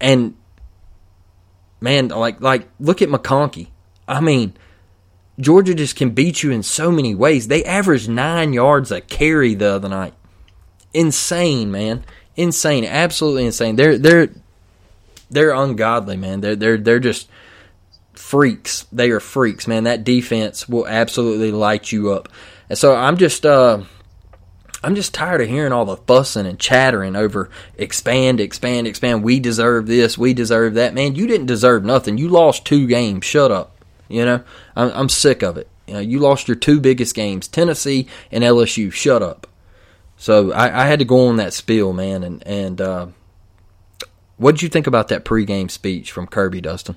[0.00, 0.34] And
[1.80, 3.68] man, like like look at McConkey.
[4.06, 4.54] I mean,
[5.38, 7.48] Georgia just can beat you in so many ways.
[7.48, 10.14] They averaged nine yards a carry the other night.
[10.92, 12.04] Insane, man.
[12.36, 12.84] Insane.
[12.84, 13.76] Absolutely insane.
[13.76, 14.30] They're they're
[15.30, 16.40] they're ungodly, man.
[16.40, 17.28] They're they're they're just
[18.12, 18.86] freaks.
[18.92, 19.84] They are freaks, man.
[19.84, 22.28] That defense will absolutely light you up.
[22.68, 23.82] And so I'm just uh
[24.82, 29.22] I'm just tired of hearing all the fussing and chattering over expand, expand, expand.
[29.22, 30.94] We deserve this, we deserve that.
[30.94, 32.16] Man, you didn't deserve nothing.
[32.18, 33.24] You lost two games.
[33.24, 33.76] Shut up.
[34.08, 34.42] You know,
[34.74, 35.68] I'm, I'm sick of it.
[35.86, 38.90] You, know, you lost your two biggest games, Tennessee and LSU.
[38.92, 39.46] Shut up.
[40.16, 42.22] So I, I had to go on that spiel, man.
[42.22, 43.06] And and uh,
[44.36, 46.96] what did you think about that pregame speech from Kirby, Dustin?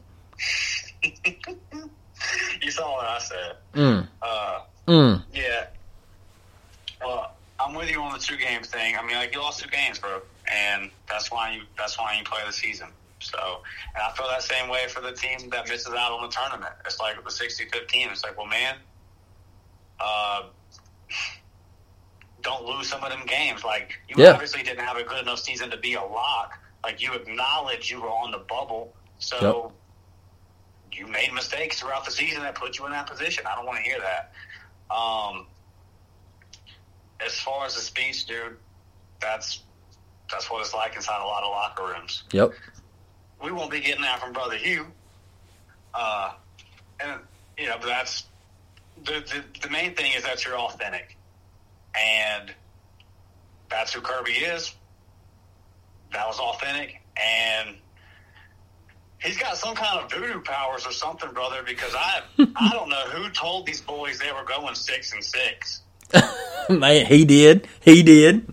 [2.62, 3.58] you saw what I said.
[3.74, 4.08] Mm.
[4.22, 5.24] Uh, Mm.
[5.34, 5.68] yeah.
[7.74, 8.96] I'm with you on the two game thing.
[8.96, 10.22] I mean, like you lost two games, bro,
[10.52, 12.90] and that's why you that's why you play the season.
[13.20, 13.38] So,
[13.96, 16.74] and I feel that same way for the team that misses out on the tournament.
[16.86, 18.10] It's like the 65th team.
[18.12, 18.76] It's like, well, man,
[20.00, 20.44] uh,
[22.44, 23.64] don't lose some of them games.
[23.64, 24.34] Like you Yeah.
[24.34, 26.60] obviously didn't have a good enough season to be a lock.
[26.84, 29.72] Like you acknowledge you were on the bubble, so
[30.92, 33.46] you made mistakes throughout the season that put you in that position.
[33.48, 34.32] I don't want to hear that.
[34.96, 35.48] Um,
[37.26, 38.58] as far as the speech, dude,
[39.20, 39.62] that's
[40.32, 42.24] that's what it's like inside a lot of locker rooms.
[42.32, 42.54] Yep.
[43.44, 44.88] We won't be getting that from Brother Hugh.
[45.94, 46.32] Uh,
[47.00, 47.20] and
[47.58, 48.26] you know, but that's
[49.04, 51.18] the, the the main thing is that you're authentic,
[51.96, 52.54] and
[53.70, 54.74] that's who Kirby is.
[56.14, 57.76] That was authentic, and
[59.20, 61.64] he's got some kind of voodoo powers or something, brother.
[61.66, 62.22] Because I
[62.56, 65.82] I don't know who told these boys they were going six and six.
[66.70, 67.68] Man, he did.
[67.82, 68.46] He did.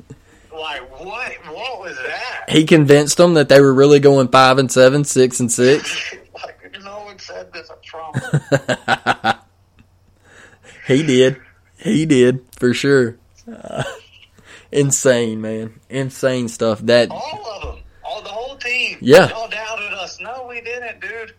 [0.52, 1.32] Like what?
[1.46, 2.50] What was that?
[2.50, 6.14] He convinced them that they were really going five and seven, six and six.
[6.34, 7.70] like no one said this.
[7.70, 9.36] I promise.
[10.90, 11.40] He did.
[11.78, 13.16] He did for sure.
[13.50, 13.84] Uh,
[14.72, 15.78] insane, man.
[15.88, 16.80] Insane stuff.
[16.80, 17.84] That All of them.
[18.04, 18.98] All the whole team.
[19.00, 19.28] Yeah.
[19.28, 20.20] Y'all doubted us.
[20.20, 21.34] No, we didn't, dude.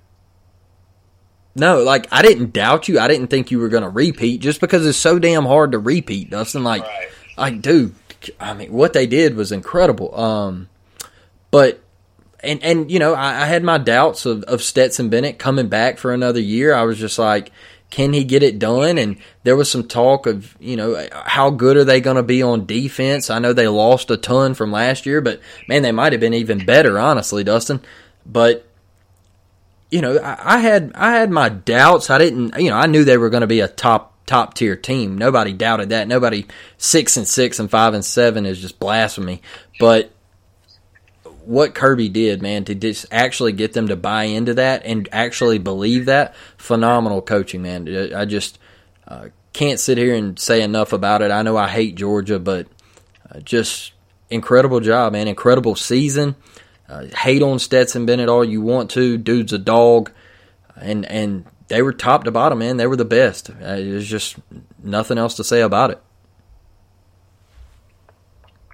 [1.55, 2.99] No, like I didn't doubt you.
[2.99, 5.79] I didn't think you were going to repeat just because it's so damn hard to
[5.79, 6.63] repeat, Dustin.
[6.63, 7.07] Like, Right.
[7.37, 7.93] like, dude,
[8.39, 10.17] I mean, what they did was incredible.
[10.19, 10.69] Um,
[11.49, 11.81] but
[12.41, 15.97] and and you know, I, I had my doubts of, of Stetson Bennett coming back
[15.97, 16.73] for another year.
[16.73, 17.51] I was just like,
[17.89, 18.97] can he get it done?
[18.97, 22.41] And there was some talk of you know how good are they going to be
[22.41, 23.29] on defense?
[23.29, 26.33] I know they lost a ton from last year, but man, they might have been
[26.33, 27.81] even better, honestly, Dustin.
[28.25, 28.65] But
[29.91, 32.09] you know, I, I had I had my doubts.
[32.09, 34.75] I didn't, you know, I knew they were going to be a top top tier
[34.75, 35.17] team.
[35.17, 36.07] Nobody doubted that.
[36.07, 39.41] Nobody six and six and five and seven is just blasphemy.
[39.79, 40.11] But
[41.43, 45.57] what Kirby did, man, to just actually get them to buy into that and actually
[45.57, 48.13] believe that, phenomenal coaching, man.
[48.15, 48.59] I just
[49.07, 51.31] uh, can't sit here and say enough about it.
[51.31, 52.67] I know I hate Georgia, but
[53.29, 53.91] uh, just
[54.29, 55.27] incredible job, man.
[55.27, 56.35] Incredible season.
[56.91, 59.17] Uh, hate on Stetson Bennett all you want to.
[59.17, 60.11] Dude's a dog,
[60.75, 62.75] and and they were top to bottom, man.
[62.75, 63.49] They were the best.
[63.49, 64.35] Uh, there's just
[64.83, 66.01] nothing else to say about it.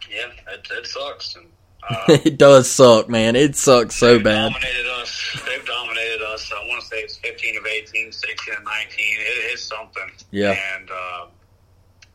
[0.09, 1.35] Yeah, it, it sucks.
[1.35, 1.45] And,
[1.89, 3.35] uh, it does suck, man.
[3.35, 4.51] It sucks so they've bad.
[4.53, 5.41] dominated us.
[5.45, 6.51] They've dominated us.
[6.51, 8.87] I want to say it's 15 of 18, 16 of 19.
[8.97, 10.09] It is something.
[10.31, 10.57] Yeah.
[10.75, 11.27] And, uh,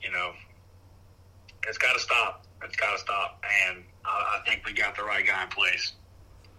[0.02, 0.32] you know,
[1.68, 2.44] it's got to stop.
[2.64, 3.44] It's got to stop.
[3.68, 5.92] And I, think we got the right guy in place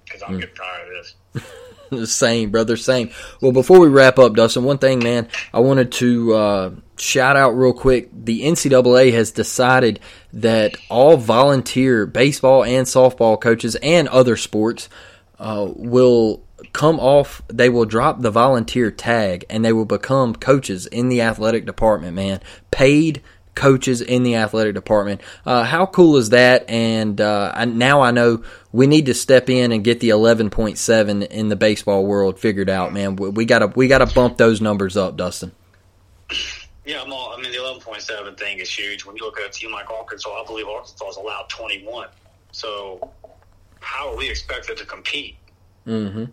[0.05, 0.21] because.
[0.23, 1.45] I'm getting tired of this.
[2.05, 3.11] Same, brother, same.
[3.39, 7.51] Well, before we wrap up, Dustin, one thing, man, I wanted to uh, shout out
[7.51, 8.09] real quick.
[8.11, 9.99] The NCAA has decided
[10.31, 14.89] that all volunteer baseball and softball coaches and other sports
[15.37, 17.41] uh, will come off.
[17.47, 22.15] They will drop the volunteer tag and they will become coaches in the athletic department.
[22.15, 22.39] Man,
[22.71, 23.21] paid
[23.55, 25.21] coaches in the athletic department.
[25.45, 26.69] Uh, how cool is that?
[26.69, 31.27] And uh, I, now I know we need to step in and get the 11.7
[31.27, 33.15] in the baseball world figured out, man.
[33.15, 35.51] We, we gotta we gotta bump those numbers up, Dustin.
[36.85, 39.05] Yeah, I'm all, I mean, the 11.7 thing is huge.
[39.05, 42.09] When you look at a team like Arkansas, I believe Arkansas is allowed 21.
[42.51, 43.11] So,
[43.79, 45.37] how are we expected to compete?
[45.87, 46.25] Mm-hmm.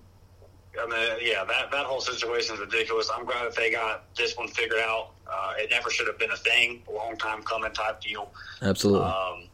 [0.79, 3.11] I mean, yeah, that, that whole situation is ridiculous.
[3.12, 5.11] I'm glad that they got this one figured out.
[5.27, 8.31] Uh, it never should have been a thing, a long time coming type deal.
[8.62, 9.07] Absolutely.
[9.07, 9.49] Um,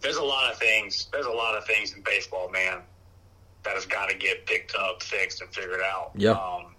[0.00, 1.08] there's a lot of things.
[1.12, 2.80] There's a lot of things in baseball, man,
[3.64, 6.10] that has got to get picked up, fixed, and figured out.
[6.14, 6.32] Yeah.
[6.32, 6.74] Um,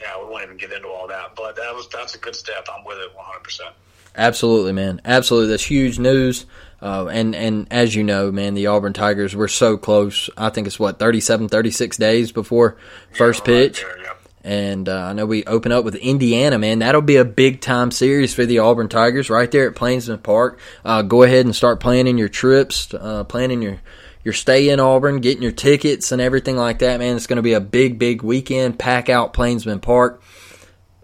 [0.00, 2.66] yeah, we won't even get into all that, but that was that's a good step.
[2.72, 3.44] I'm with it 100.
[3.44, 3.74] percent
[4.16, 5.00] Absolutely, man.
[5.04, 6.46] Absolutely, that's huge news.
[6.80, 10.28] Uh, and and as you know, man, the Auburn Tigers were so close.
[10.36, 12.76] I think it's what 37, 36 days before
[13.16, 13.80] first Yeah, right pitch.
[13.82, 14.18] there, yep.
[14.44, 16.80] And uh, I know we open up with Indiana, man.
[16.80, 20.58] That'll be a big time series for the Auburn Tigers right there at Plainsman Park.
[20.84, 23.80] Uh, go ahead and start planning your trips, uh, planning your
[24.24, 27.16] your stay in Auburn, getting your tickets and everything like that, man.
[27.16, 28.78] It's going to be a big, big weekend.
[28.78, 30.20] Pack out Plainsman Park.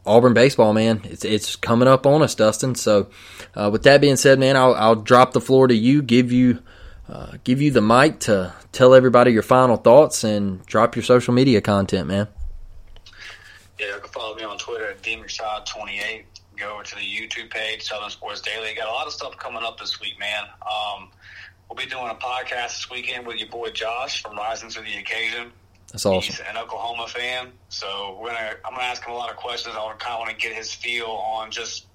[0.08, 1.02] Auburn baseball, man.
[1.04, 2.74] It's it's coming up on us, Dustin.
[2.74, 3.08] So,
[3.54, 6.02] uh, with that being said, man, I'll, I'll drop the floor to you.
[6.02, 6.60] Give you
[7.08, 11.34] uh, give you the mic to tell everybody your final thoughts and drop your social
[11.34, 12.28] media content, man.
[13.78, 16.24] Yeah, you can follow me on Twitter at DemonShot28.
[16.56, 18.74] Go over to the YouTube page, Southern Sports Daily.
[18.74, 20.42] Got a lot of stuff coming up this week, man.
[20.62, 21.08] Um,
[21.68, 24.96] we'll be doing a podcast this weekend with your boy Josh from Rising to the
[24.96, 25.52] Occasion.
[25.92, 26.34] That's awesome.
[26.34, 28.56] He's an Oklahoma fan, so we're gonna.
[28.64, 29.74] I'm gonna ask him a lot of questions.
[29.74, 31.86] I kind of want to get his feel on just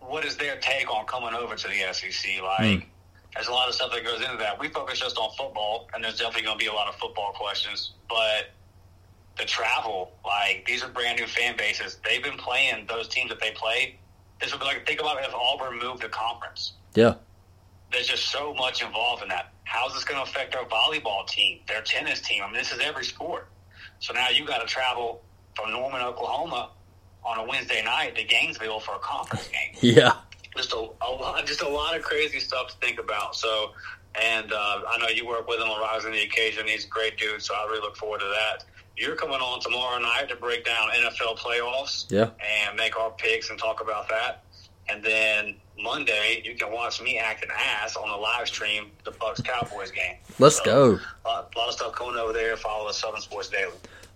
[0.00, 2.40] what is their take on coming over to the SEC.
[2.40, 2.88] Like, hmm.
[3.34, 4.60] there's a lot of stuff that goes into that.
[4.60, 7.32] We focus just on football, and there's definitely going to be a lot of football
[7.32, 7.92] questions.
[8.08, 8.50] But
[9.38, 11.98] the travel, like, these are brand new fan bases.
[12.04, 13.96] They've been playing those teams that they played.
[14.40, 17.14] This would be like think about if Auburn moved the conference Yeah.
[17.92, 19.52] There's just so much involved in that.
[19.64, 22.42] How's this going to affect our volleyball team, their tennis team?
[22.42, 23.48] I mean, this is every sport.
[24.00, 25.22] So now you got to travel
[25.54, 26.70] from Norman, Oklahoma,
[27.24, 29.74] on a Wednesday night to Gainesville for a conference game.
[29.94, 30.12] Yeah.
[30.56, 33.36] Just a, a lot, just a lot of crazy stuff to think about.
[33.36, 33.72] So,
[34.20, 36.66] and uh, I know you work with him on Rising the Occasion.
[36.66, 38.64] He's a great dude, so I really look forward to that.
[38.96, 42.30] You're coming on tomorrow night to break down NFL playoffs Yeah.
[42.66, 44.42] and make our picks and talk about that.
[44.88, 49.12] And then Monday, you can watch me act an ass on the live stream, the
[49.12, 50.16] Bucks Cowboys game.
[50.38, 51.00] Let's So, go.
[51.24, 52.56] A lot, a lot of stuff going over there.
[52.56, 53.72] Follow the Southern Sports Daily.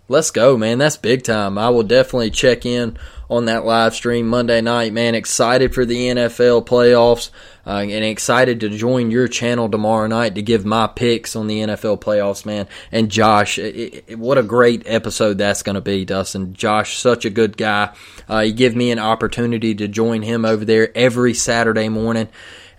[0.09, 0.79] Let's go, man.
[0.79, 1.57] That's big time.
[1.57, 2.97] I will definitely check in
[3.29, 5.15] on that live stream Monday night, man.
[5.15, 7.29] Excited for the NFL playoffs
[7.65, 11.59] uh, and excited to join your channel tomorrow night to give my picks on the
[11.61, 12.67] NFL playoffs, man.
[12.91, 16.53] And Josh, it, it, what a great episode that's going to be, Dustin.
[16.53, 17.95] Josh, such a good guy.
[18.27, 22.27] Uh, he give me an opportunity to join him over there every Saturday morning.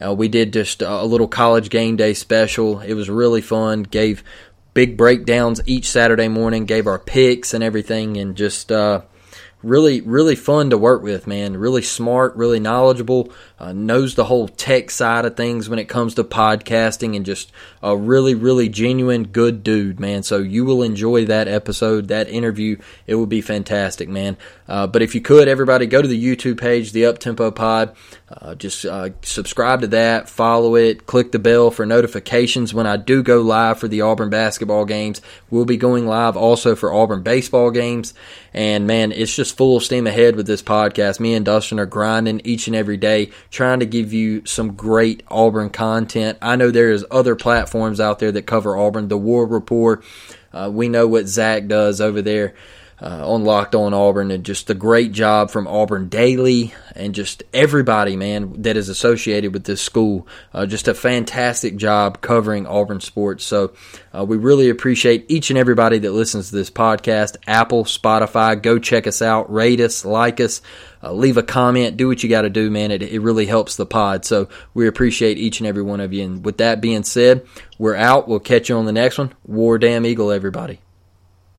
[0.04, 2.80] Uh, we did just a little college game day special.
[2.80, 3.84] It was really fun.
[3.84, 4.22] Gave
[4.74, 9.02] big breakdowns each Saturday morning, gave our picks and everything, and just uh,
[9.62, 11.56] really, really fun to work with, man.
[11.56, 16.14] Really smart, really knowledgeable, uh, knows the whole tech side of things when it comes
[16.14, 17.52] to podcasting, and just
[17.82, 20.22] a really, really genuine, good dude, man.
[20.22, 22.78] So you will enjoy that episode, that interview.
[23.06, 24.36] It will be fantastic, man.
[24.66, 27.94] Uh, but if you could, everybody go to the YouTube page, the Uptempo Pod.
[28.28, 32.96] Uh, just uh, subscribe to that, follow it, click the bell for notifications when I
[32.96, 35.20] do go live for the Auburn basketball games.
[35.50, 38.14] We'll be going live also for Auburn baseball games.
[38.52, 41.20] And man, it's just full steam ahead with this podcast.
[41.20, 45.22] Me and Dustin are grinding each and every day, trying to give you some great
[45.28, 46.36] Auburn content.
[46.42, 49.06] I know there is other platforms out there that cover Auburn.
[49.06, 50.04] The War Report.
[50.52, 52.54] Uh, we know what Zach does over there
[53.00, 57.42] uh, on Locked On Auburn, and just the great job from Auburn Daily and just
[57.52, 60.26] everybody, man, that is associated with this school.
[60.52, 63.44] Uh, just a fantastic job covering Auburn sports.
[63.44, 63.72] So
[64.16, 67.36] uh, we really appreciate each and everybody that listens to this podcast.
[67.46, 70.62] Apple, Spotify, go check us out, rate us, like us.
[71.02, 72.90] Uh, leave a comment, do what you got to do, man.
[72.90, 74.24] It, it really helps the pod.
[74.24, 76.24] So we appreciate each and every one of you.
[76.24, 77.46] And with that being said,
[77.78, 78.26] we're out.
[78.26, 79.34] We'll catch you on the next one.
[79.44, 80.80] War Damn Eagle, everybody.